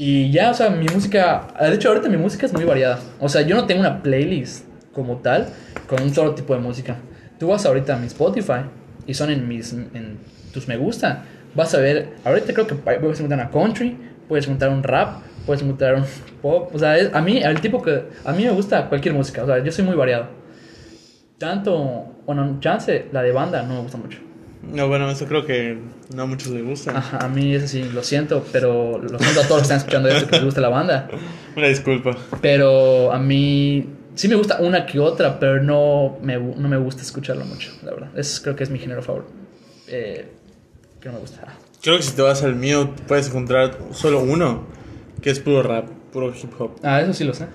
[0.06, 1.48] Y ya, o sea, mi música.
[1.62, 3.00] De hecho, ahorita mi música es muy variada.
[3.22, 5.48] O sea, yo no tengo una playlist como tal
[5.88, 6.98] con un solo tipo de música.
[7.40, 8.66] Tú vas ahorita a mi Spotify
[9.08, 9.72] y son en mis.
[9.72, 10.18] en
[10.54, 11.24] tus me gusta.
[11.56, 12.16] Vas a ver.
[12.26, 13.98] Ahorita creo que puedes encontrar una country,
[14.28, 16.04] puedes encontrar un rap, puedes encontrar un
[16.42, 16.76] pop.
[16.76, 18.04] O sea, a mí, el tipo que.
[18.26, 19.42] A mí me gusta cualquier música.
[19.44, 20.28] O sea, yo soy muy variado.
[21.38, 22.18] Tanto.
[22.26, 24.20] Bueno, chance, la de banda no me gusta mucho.
[24.72, 25.78] No, bueno, eso creo que
[26.16, 26.98] no a muchos les gusta.
[26.98, 29.78] Ajá, a mí eso sí, lo siento, pero lo siento a todos los que están
[29.78, 31.10] escuchando esto que les gusta la banda.
[31.56, 32.18] Una disculpa.
[32.42, 33.86] Pero a mí
[34.16, 37.92] sí me gusta una que otra, pero no me, no me gusta escucharlo mucho, la
[37.92, 38.10] verdad.
[38.18, 39.32] Es, creo que es mi género favorito.
[39.88, 40.28] Eh,
[41.00, 41.42] que no me gusta.
[41.82, 44.66] Creo que si te vas al mío, puedes encontrar solo uno,
[45.22, 46.78] que es puro rap, puro hip hop.
[46.82, 47.48] Ah, eso sí lo sé.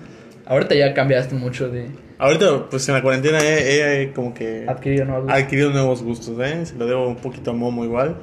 [0.45, 1.89] Ahorita ya cambiaste mucho de
[2.19, 4.65] Ahorita, pues en la cuarentena he, he como que
[5.05, 6.65] nuevos adquirido nuevos gustos, ¿eh?
[6.65, 8.17] Se lo debo un poquito a Momo igual.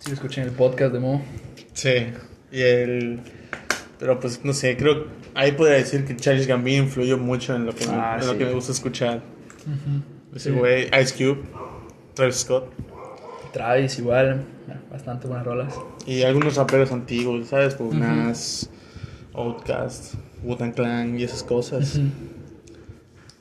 [0.00, 1.22] Sí, lo escuché en el podcast de Mo.
[1.72, 2.08] Sí.
[2.50, 3.20] Y el...
[3.98, 7.74] Pero pues no sé, creo ahí podría decir que Charles Gambino influyó mucho en lo
[7.74, 9.22] que, me- Ah, lo que me gusta escuchar.
[10.34, 10.56] Ese Sí.
[10.56, 11.42] güey, Ice Cube,
[12.14, 12.72] Travis Scott
[13.52, 14.44] Travis, igual.
[14.90, 15.74] Bastante buenas rolas.
[16.06, 17.74] y algunos raperos antiguos, ¿sabes?
[17.74, 18.68] Como Nas,
[19.32, 22.00] Outkast, Wu-Tang Clan y esas cosas.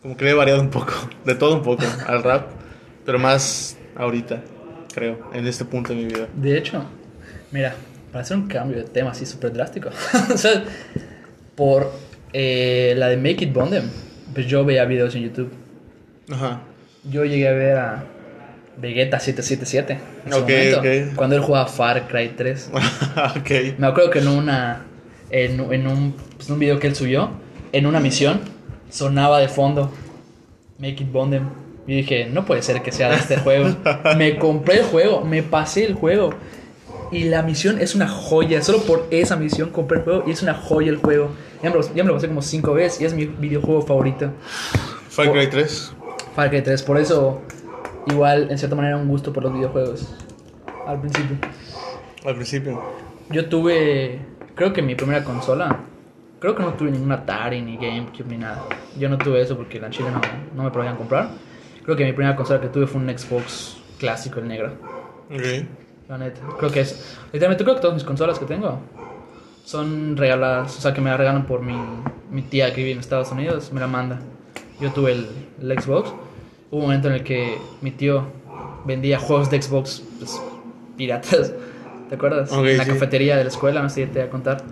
[0.08, 0.94] Como que le he variado un poco,
[1.26, 2.48] de todo un poco al rap,
[3.06, 4.42] pero más ahorita,
[4.94, 6.30] creo, en este punto de mi vida.
[6.34, 6.86] De hecho,
[7.52, 7.76] mira,
[8.14, 9.90] para hacer un cambio de tema así súper drástico,
[10.34, 10.64] o sea,
[11.56, 11.92] por
[12.32, 13.84] eh, la de Make It Bondem,
[14.34, 15.52] pues yo veía videos en YouTube.
[16.32, 16.62] Ajá.
[17.04, 18.06] Yo llegué a ver a
[18.78, 21.16] Vegeta 777 en su Ok, momento, ok.
[21.18, 22.72] cuando él jugaba Far Cry 3.
[23.40, 23.78] ok.
[23.78, 24.86] Me acuerdo que en una
[25.32, 27.30] en, en un, pues, un video que él subió,
[27.74, 28.56] en una misión,
[28.90, 29.92] sonaba de fondo
[30.80, 31.50] Make It Bondem.
[31.88, 33.70] Y dije, no puede ser que sea de este juego.
[34.18, 36.32] Me compré el juego, me pasé el juego.
[37.12, 38.62] Y la misión es una joya.
[38.62, 41.30] Solo por esa misión compré el juego y es una joya el juego.
[41.64, 44.32] Ya me lo, ya me lo pasé como cinco veces y es mi videojuego favorito.
[45.10, 45.94] Far Cry 3.
[46.36, 46.84] Far Cry 3.
[46.84, 47.42] Por eso,
[48.08, 50.14] igual, en cierta manera, un gusto por los videojuegos.
[50.86, 51.38] Al principio.
[52.26, 52.84] Al principio.
[53.30, 54.20] Yo tuve,
[54.56, 55.80] creo que mi primera consola.
[56.40, 58.64] Creo que no tuve ningún Atari, ni GameCube, ni nada.
[58.98, 60.22] Yo no tuve eso porque en Chile no,
[60.56, 61.30] no me podían comprar.
[61.84, 64.74] Creo que mi primera consola que tuve fue un Xbox clásico, el negro.
[65.32, 65.66] Ok.
[66.10, 66.42] La neta.
[66.58, 67.18] Creo que es.
[67.34, 68.80] Literalmente, creo que todas mis consolas que tengo
[69.66, 70.78] son regaladas.
[70.78, 71.76] O sea, que me la regalan por mi,
[72.30, 73.72] mi tía que vive en Estados Unidos.
[73.74, 74.20] Me la manda.
[74.80, 75.28] Yo tuve el,
[75.62, 76.10] el Xbox.
[76.70, 78.28] Hubo un momento en el que mi tío
[78.86, 80.42] vendía juegos de Xbox pues,
[80.96, 81.54] piratas.
[82.10, 82.52] ¿Te acuerdas?
[82.52, 82.92] Ok, en la sí.
[82.92, 84.64] cafetería de la escuela, no sé si te voy a contar.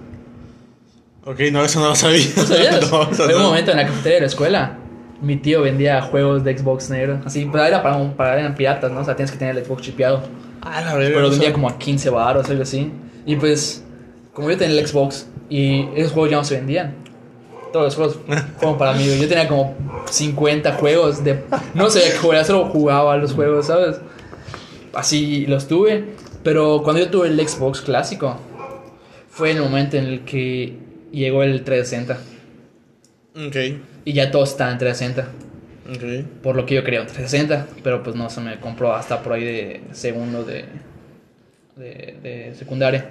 [1.25, 2.25] Ok, no, eso no lo sabía.
[2.37, 2.91] ¿No sabías?
[2.91, 3.47] No, eso Hubo un no.
[3.49, 4.77] momento en la cafetería de la escuela.
[5.21, 7.19] Mi tío vendía juegos de Xbox negro.
[7.25, 8.99] Así, pero era para, para eran piratas, ¿no?
[8.99, 10.21] O sea, tienes que tener el Xbox chipeado.
[10.61, 11.09] Ah, la verdad.
[11.09, 12.91] Pero no vendía como a 15 baros, algo así.
[13.25, 13.83] Y pues,
[14.33, 16.95] como yo tenía el Xbox y esos juegos ya no se vendían.
[17.73, 18.19] Todos los juegos
[18.59, 19.05] fueron para mí.
[19.19, 19.73] Yo tenía como
[20.09, 21.43] 50 juegos de...
[21.73, 23.95] No sé qué jugar, solo jugaba los juegos, ¿sabes?
[24.93, 26.05] Así los tuve.
[26.43, 28.37] Pero cuando yo tuve el Xbox clásico,
[29.29, 30.84] fue el momento en el que
[31.19, 32.17] llegó el 360.
[33.47, 33.55] Ok,
[34.05, 35.27] Y ya todos estaban en 360.
[35.91, 36.41] ok.
[36.41, 37.67] Por lo que yo quería un 360.
[37.83, 40.65] Pero pues no se me compró hasta por ahí de segundo de,
[41.75, 43.09] de, de secundaria.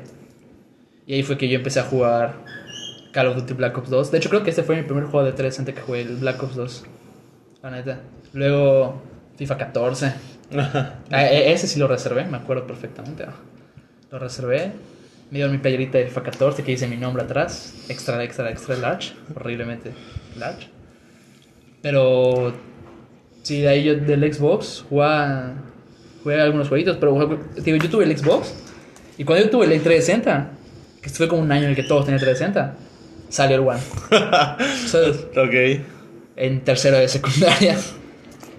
[1.06, 2.34] Y ahí fue que yo empecé a jugar
[3.12, 4.10] Call of Duty Black Ops 2.
[4.10, 6.42] De hecho, creo que este fue mi primer juego de 360 que jugué, el Black
[6.42, 6.84] Ops 2.
[7.62, 8.00] La neta.
[8.32, 9.02] Luego
[9.36, 10.12] FIFA 14.
[10.56, 13.26] Ah, e- ese sí lo reservé, me acuerdo perfectamente.
[14.10, 14.72] Lo reservé.
[15.30, 17.74] Me dieron mi playerita de FIFA 14 que dice mi nombre atrás.
[17.88, 19.12] Extra, extra, extra large.
[19.34, 19.92] Horriblemente
[20.38, 20.68] large.
[21.82, 22.54] Pero.
[23.42, 25.54] Sí, de ahí yo del Xbox jugaba,
[26.22, 26.96] jugué algunos jueguitos.
[26.98, 28.54] Pero digo, yo tuve el Xbox.
[29.18, 30.50] Y cuando yo tuve el 360,
[31.02, 32.76] que fue como un año en el que todos tenían 360,
[33.28, 33.80] salió el One.
[34.86, 35.26] ¿Sabes?
[35.36, 35.84] Ok.
[36.36, 37.76] en tercero de secundaria.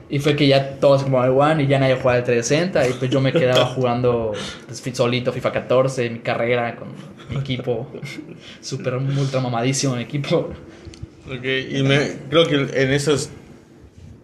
[0.10, 2.90] Y fue que ya todos el One y ya nadie jugaba el 360.
[2.90, 4.34] Y pues yo me quedaba jugando
[4.68, 6.90] pues, solito FIFA 14, mi carrera con
[7.30, 7.88] mi equipo.
[8.62, 10.52] Súper ultra mamadísimo mi equipo.
[11.28, 13.32] Ok, y me, creo que en esos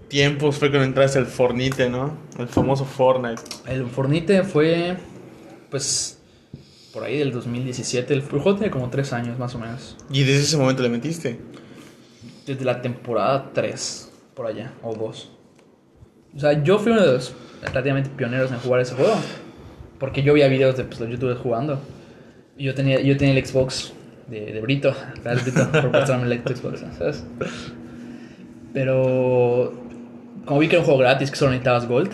[0.07, 2.15] tiempos fue cuando entraste al Fornite, ¿no?
[2.37, 3.41] El famoso Fortnite.
[3.67, 4.97] El Fornite fue,
[5.71, 6.19] pues,
[6.93, 8.13] por ahí del 2017.
[8.13, 9.97] El juego tiene como 3 años más o menos.
[10.11, 11.39] Y desde ese momento le metiste.
[12.45, 15.31] Desde la temporada 3, por allá, o 2.
[16.35, 19.15] O sea, yo fui uno de los relativamente pioneros en jugar ese juego.
[19.99, 21.79] Porque yo veía videos de pues, los youtubers jugando.
[22.57, 23.93] Y yo tenía, yo tenía el Xbox
[24.27, 24.93] de, de Brito.
[25.23, 27.23] Gracias, Brito, por prestarme el Xbox, ¿sabes?
[28.73, 29.73] Pero
[30.45, 32.11] como vi que era un juego gratis, que solo necesitabas Gold,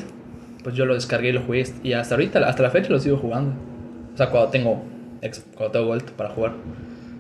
[0.64, 1.66] pues yo lo descargué y lo jugué.
[1.84, 3.54] Y hasta ahorita, hasta la fecha lo sigo jugando.
[4.14, 4.84] O sea, cuando tengo,
[5.56, 6.54] cuando tengo Gold para jugar.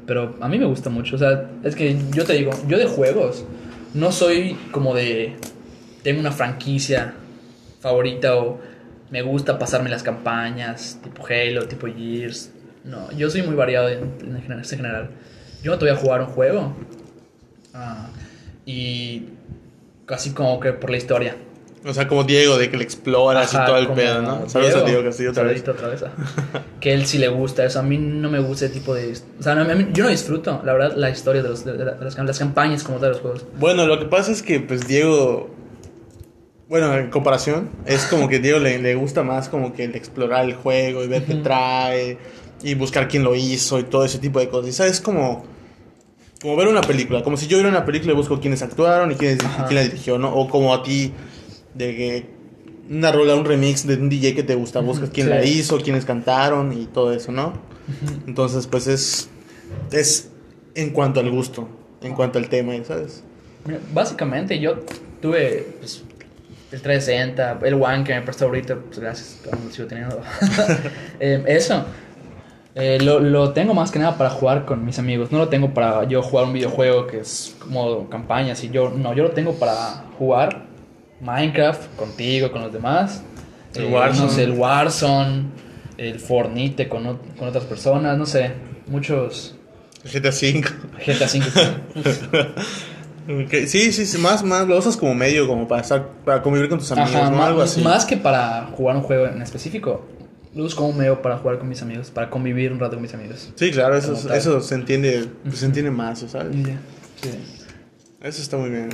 [0.05, 1.15] Pero a mí me gusta mucho.
[1.15, 3.45] O sea, es que yo te digo, yo de juegos
[3.93, 5.35] no soy como de.
[6.03, 7.13] Tengo una franquicia
[7.79, 8.59] favorita o
[9.11, 12.51] me gusta pasarme las campañas, tipo Halo, tipo Gears.
[12.83, 15.09] No, yo soy muy variado en, en general, en general.
[15.63, 16.73] Yo no te voy a jugar un juego
[17.73, 18.07] ah,
[18.65, 19.25] y
[20.05, 21.35] casi como que por la historia.
[21.85, 24.49] O sea, como Diego, de que le exploras Ajá, y todo el pedo, ¿no?
[24.49, 25.65] Saludos a Diego Castillo otra vez.
[25.67, 26.03] otra vez.
[26.81, 27.79] que él sí le gusta eso.
[27.79, 29.13] A mí no me gusta ese tipo de.
[29.39, 31.73] O sea, no, a mí- yo no disfruto, la verdad, la historia de, los, de,
[31.73, 33.45] de las, de las campañas como tal de los juegos.
[33.57, 35.49] Bueno, lo que pasa es que, pues, Diego...
[36.69, 40.43] Bueno, en comparación, es como que Diego le, le gusta más como que el explorar
[40.43, 42.17] el juego y ver qué trae
[42.61, 44.69] y buscar quién lo hizo y todo ese tipo de cosas.
[44.69, 45.45] Y sabes, como,
[46.41, 49.15] como ver una película, como si yo viera una película y busco quiénes actuaron y
[49.15, 50.33] quién, quién la dirigió, ¿no?
[50.33, 51.13] O como a ti,
[51.73, 52.25] de que
[52.89, 55.33] una rola, un remix de un DJ que te gusta, buscas quién sí.
[55.33, 57.53] la hizo, quiénes cantaron y todo eso, ¿no?
[58.27, 59.29] Entonces, pues es,
[59.91, 60.29] es
[60.75, 61.67] en cuanto al gusto,
[62.01, 63.23] en cuanto al tema, ¿sabes?
[63.65, 64.79] Mira, Básicamente yo
[65.21, 66.03] tuve pues,
[66.77, 70.21] el 360, el One que me prestó ahorita, pues gracias, aún lo sigo teniendo.
[71.19, 71.83] Eh, eso.
[72.75, 75.31] Eh, lo, lo tengo más que nada para jugar con mis amigos.
[75.31, 79.15] No lo tengo para yo jugar un videojuego que es como campañas y yo no,
[79.15, 80.65] yo lo tengo para jugar
[81.21, 83.23] Minecraft contigo, con los demás.
[83.73, 84.27] El Eh, Warzone.
[84.27, 85.43] No sé, el Warzone,
[85.97, 88.51] el Fornite con, con otras personas, no sé,
[88.85, 89.55] muchos
[90.03, 90.63] GTA V.
[91.03, 91.47] GTA 5.
[93.29, 96.69] Ok, Sí, sí, sí, más, más, lo usas como medio, como para estar, para convivir
[96.69, 97.37] con tus amigos, Ajá, ¿no?
[97.37, 97.81] más, Algo así.
[97.81, 100.05] más que para jugar un juego en específico.
[100.55, 103.13] lo uso como medio para jugar con mis amigos, para convivir un rato con mis
[103.13, 103.51] amigos.
[103.55, 104.35] Sí, claro, eso, tal.
[104.37, 106.55] eso se entiende, pues, se entiende más, ¿sabes?
[107.21, 107.29] Sí.
[108.21, 108.89] Eso está muy bien.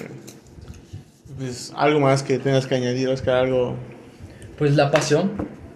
[1.37, 3.75] Pues, algo más que tengas que añadir, Oscar, algo...
[4.57, 5.31] Pues la pasión,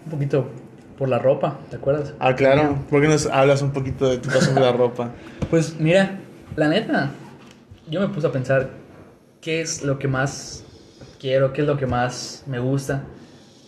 [0.05, 0.49] un poquito
[0.97, 2.13] por la ropa, ¿te acuerdas?
[2.19, 2.83] Ah, claro.
[2.89, 5.11] ¿Por qué nos hablas un poquito de tu pasión por la ropa?
[5.49, 6.19] Pues mira,
[6.57, 7.11] la neta,
[7.89, 8.69] yo me puse a pensar
[9.41, 10.65] qué es lo que más
[11.19, 13.03] quiero, qué es lo que más me gusta.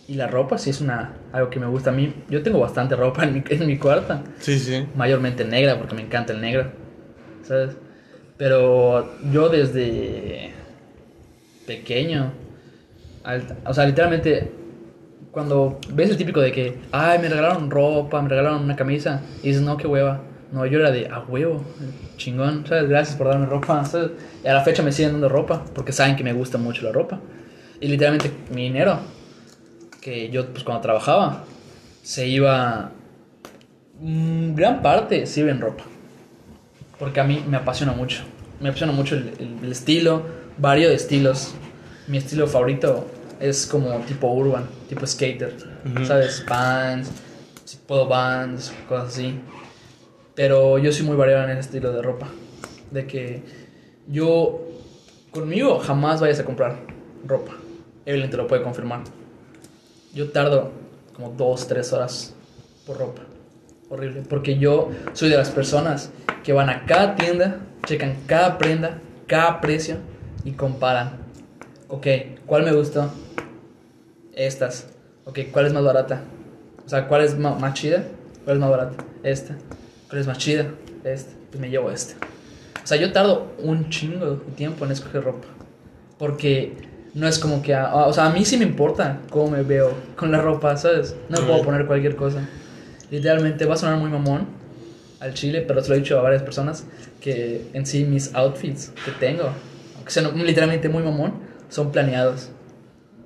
[0.08, 2.12] Y la ropa sí es una, algo que me gusta a mí.
[2.28, 4.86] Yo tengo bastante ropa en mi, en mi cuarto, Sí, sí.
[4.96, 6.66] mayormente negra porque me encanta el negro,
[7.42, 7.76] ¿sabes?
[8.36, 10.52] Pero yo desde
[11.66, 12.32] pequeño,
[13.22, 14.50] al- o sea, literalmente,
[15.30, 19.48] cuando ves el típico de que, ay, me regalaron ropa, me regalaron una camisa, y
[19.48, 20.22] dices, no, qué hueva.
[20.52, 21.64] No, yo era de, a huevo,
[22.16, 22.88] chingón, ¿sabes?
[22.88, 24.10] Gracias por darme ropa, ¿sabes?
[24.44, 26.92] Y a la fecha me siguen dando ropa, porque saben que me gusta mucho la
[26.92, 27.20] ropa.
[27.80, 28.98] Y literalmente mi dinero,
[30.00, 31.44] que yo, pues cuando trabajaba,
[32.02, 32.90] se iba,
[34.00, 35.84] mm, gran parte se iba en ropa.
[36.98, 38.22] Porque a mí me apasiona mucho.
[38.60, 40.22] Me apasiona mucho el, el- el estilo,
[40.58, 41.54] varios estilos.
[42.08, 43.06] Mi estilo favorito
[43.38, 45.56] es como tipo urban, tipo skater.
[46.06, 46.44] ¿Sabes?
[46.46, 47.10] Pants,
[47.64, 49.34] si puedo bands, cosas así.
[50.40, 52.26] Pero yo soy muy variado en ese estilo de ropa.
[52.90, 53.42] De que
[54.08, 54.68] yo,
[55.30, 56.78] conmigo jamás vayas a comprar
[57.26, 57.52] ropa.
[58.06, 59.02] Evelyn te lo puede confirmar.
[60.14, 60.70] Yo tardo
[61.14, 62.34] como dos, tres horas
[62.86, 63.20] por ropa.
[63.90, 64.22] Horrible.
[64.30, 66.10] Porque yo soy de las personas
[66.42, 69.96] que van a cada tienda, checan cada prenda, cada precio
[70.42, 71.18] y comparan.
[71.88, 72.06] Ok,
[72.46, 73.12] ¿cuál me gustó?
[74.32, 74.88] Estas.
[75.26, 76.22] Ok, ¿cuál es más barata?
[76.86, 78.04] O sea, ¿cuál es más chida?
[78.46, 79.04] ¿Cuál es más barata?
[79.22, 79.58] Esta.
[80.10, 80.66] ¿Cuál es más chida?
[81.04, 81.30] Esta.
[81.50, 82.14] Pues me llevo esta.
[82.82, 85.46] O sea, yo tardo un chingo de tiempo en escoger ropa.
[86.18, 86.74] Porque
[87.14, 87.74] no es como que...
[87.74, 91.14] a- o sea, a mí sí me importa cómo me veo con la ropa, ¿sabes?
[91.28, 92.46] No me puedo poner cualquier cosa.
[93.10, 94.46] Literalmente va a sonar muy mamón
[95.20, 96.84] al chile, pero se lo he dicho a varias personas
[97.20, 99.50] que en sí mis outfits que tengo,
[99.96, 101.34] aunque sean literalmente muy mamón,
[101.68, 102.50] son planeados,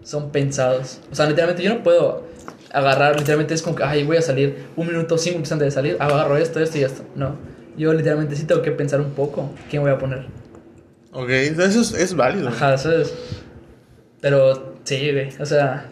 [0.03, 1.01] son pensados.
[1.13, 2.25] O sea, literalmente yo no puedo
[2.75, 5.71] agarrar, literalmente es como que, ay, voy a salir un minuto, cinco minutos antes de
[5.71, 7.05] salir, agarro esto, esto y esto.
[7.15, 7.37] No,
[7.77, 10.27] yo literalmente sí tengo que pensar un poco me voy a poner.
[11.13, 12.49] Ok, eso es, es válido.
[12.49, 13.15] Ajá, ¿sabes?
[14.21, 15.87] Pero sí, güey, o sea,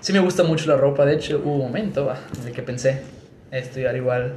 [0.00, 1.04] sí me gusta mucho la ropa.
[1.04, 3.02] De hecho, hubo un momento va, en el que pensé
[3.50, 4.34] estudiar igual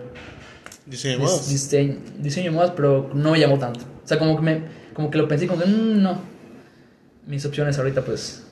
[0.86, 1.50] Diseño modas.
[1.50, 3.82] diseño, diseño modas, pero no me llamó tanto.
[4.04, 4.62] O sea, como que, me,
[4.94, 6.22] como que lo pensé, como que mm, no.
[7.28, 8.48] Mis opciones ahorita, pues,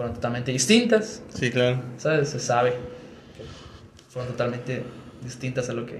[0.00, 1.78] fueron totalmente distintas, Sí, claro.
[1.98, 2.30] ¿sabes?
[2.30, 3.44] Se sabe que
[4.08, 4.82] fueron totalmente
[5.22, 5.98] distintas a lo que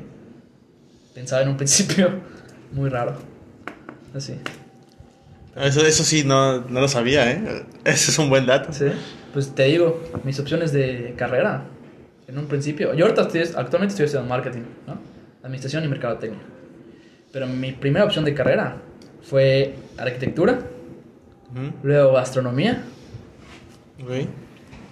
[1.15, 2.09] pensaba en un principio.
[2.73, 3.17] Muy raro.
[4.15, 4.37] Así.
[5.55, 7.67] Eso, eso sí, no, no lo sabía, ¿eh?
[7.85, 8.73] Ese es un buen dato.
[8.73, 8.87] Sí.
[9.35, 11.65] Pues te digo, mis opciones de carrera,
[12.27, 12.95] en un principio.
[12.95, 14.99] Yo ahorita estoy, actualmente estoy estudiando marketing, ¿no?
[15.43, 16.41] Administración y mercadotecnia.
[17.35, 18.77] Pero mi primera opción de carrera
[19.21, 20.59] fue arquitectura,
[21.53, 22.83] Ujú, luego gastronomía,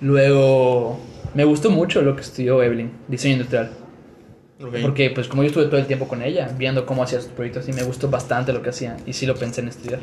[0.01, 1.01] luego
[1.35, 3.71] me gustó mucho lo que estudió Evelyn, diseño industrial.
[4.83, 7.69] Porque pues como yo estuve todo el tiempo con ella, viendo cómo hacía sus proyectos
[7.69, 10.01] y me gustó bastante lo que hacía y sí lo pensé en estudiar.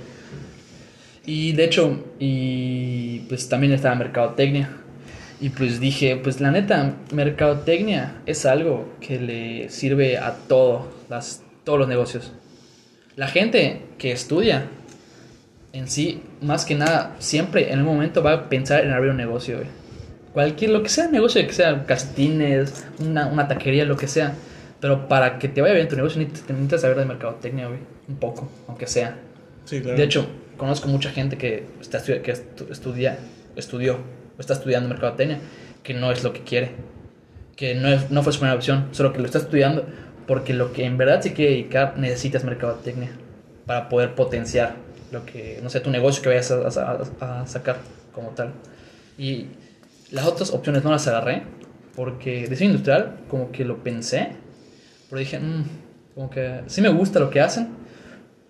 [1.25, 4.69] Y de hecho, y pues también estaba mercadotecnia.
[5.41, 11.43] Y pues dije, pues la neta, mercadotecnia es algo que le sirve a todo, las,
[11.65, 12.31] todos los negocios.
[13.17, 14.67] La gente que estudia
[15.75, 19.17] en sí, más que nada, siempre en un momento va a pensar en abrir un
[19.17, 19.67] negocio, güey.
[20.33, 24.33] Cualquier, lo que sea negocio, que sea calcetines, una, una taquería, lo que sea.
[24.79, 27.79] Pero para que te vaya bien tu negocio, necesitas, saber de mercadotecnia, güey.
[28.07, 29.17] Un poco, aunque sea.
[29.65, 29.97] Sí, claro.
[29.97, 33.17] De hecho, conozco mucha gente que, está que estu- estudia,
[33.55, 33.95] estudió
[34.37, 35.39] o está estudiando mercadotecnia
[35.83, 36.71] que no es lo que quiere.
[37.55, 39.85] Que no, es, no fue su primera opción, solo que lo está estudiando
[40.27, 43.11] porque lo que en verdad se quiere dedicar necesitas mercadotecnia
[43.65, 44.75] para poder potenciar
[45.15, 46.67] lo que, no sé, tu negocio que vayas a,
[47.21, 47.77] a- a sacar
[48.13, 48.53] como tal.
[49.17, 49.47] Y
[50.11, 51.43] las otras opciones no las agarré
[51.95, 54.29] porque diseño industrial como que lo pensé,
[55.09, 55.63] pero dije, "Mm,
[56.15, 57.69] como que sí me gusta lo que hacen,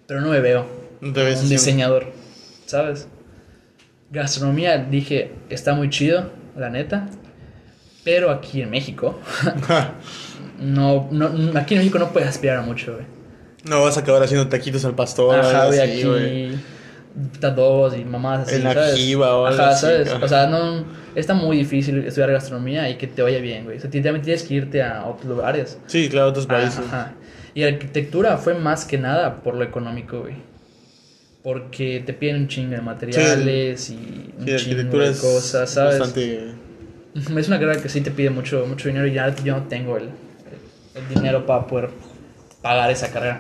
[0.08, 0.66] pero no me veo
[1.02, 2.08] No te ves un diseñador,
[2.66, 3.08] ¿sabes?
[4.12, 7.08] Gastronomía, dije, está muy chido, la neta.
[8.04, 9.20] Pero aquí en México,
[10.60, 13.06] no, no, aquí en México no puedes aspirar a mucho, güey.
[13.66, 15.40] No vas a acabar haciendo taquitos al pastor.
[15.40, 16.46] Ajá, güey, así, güey.
[16.54, 16.60] aquí
[17.40, 18.96] tadogos y mamás así, En la ¿sabes?
[18.96, 20.10] jiba o algo Ajá, ¿sabes?
[20.12, 20.26] ajá.
[20.26, 20.84] O sea, no,
[21.16, 23.78] está muy difícil estudiar gastronomía y que te vaya bien, güey.
[23.78, 25.78] O sea, literalmente tienes que irte a otros lugares.
[25.88, 26.80] Sí, claro, otros países.
[26.80, 27.14] Ajá.
[27.54, 30.36] Y arquitectura fue más que nada por lo económico, güey.
[31.42, 36.00] Porque te piden un chingo de materiales y un Sí, chingo de cosas, ¿sabes?
[36.00, 36.52] bastante
[37.16, 39.96] Es una carrera que sí te pide mucho, mucho dinero y ya yo no tengo
[39.96, 40.10] el,
[40.96, 41.92] el dinero para poder
[42.62, 43.40] pagar esa carrera.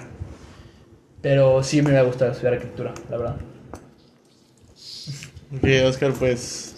[1.25, 3.35] Pero sí me hubiera gustado estudiar arquitectura, la verdad.
[5.55, 6.75] Ok, Oscar, pues,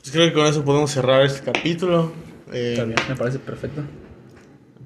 [0.00, 2.10] pues creo que con eso podemos cerrar este capítulo.
[2.54, 3.82] Eh, Está bien, me parece perfecto.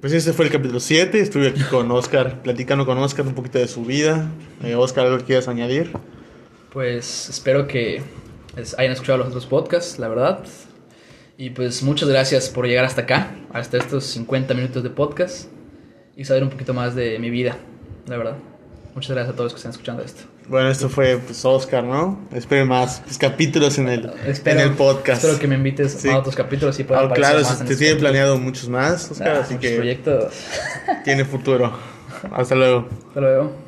[0.00, 1.20] Pues este fue el capítulo 7.
[1.20, 4.28] Estuve aquí con Oscar, platicando con Oscar un poquito de su vida.
[4.64, 5.92] Eh, Oscar, ¿algo que quieras añadir?
[6.72, 8.02] Pues espero que
[8.56, 10.40] es- hayan escuchado los otros podcasts, la verdad.
[11.36, 15.46] Y pues muchas gracias por llegar hasta acá, hasta estos 50 minutos de podcast
[16.16, 17.56] y saber un poquito más de mi vida,
[18.08, 18.36] la verdad.
[18.94, 20.22] Muchas gracias a todos los que están escuchando esto.
[20.48, 22.18] Bueno, esto fue pues, Oscar, ¿no?
[22.32, 25.22] Espero más pues, capítulos en el, Espero, en el podcast.
[25.22, 26.08] Espero que me invites Sí.
[26.08, 29.10] a otros capítulos y puedan Ah, aparecer claro, más te este tiene planeado muchos más,
[29.10, 30.34] Oscar, Ah, así que proyectos.
[31.04, 31.72] tiene futuro.
[32.32, 32.88] Hasta luego.
[33.08, 33.67] Hasta luego.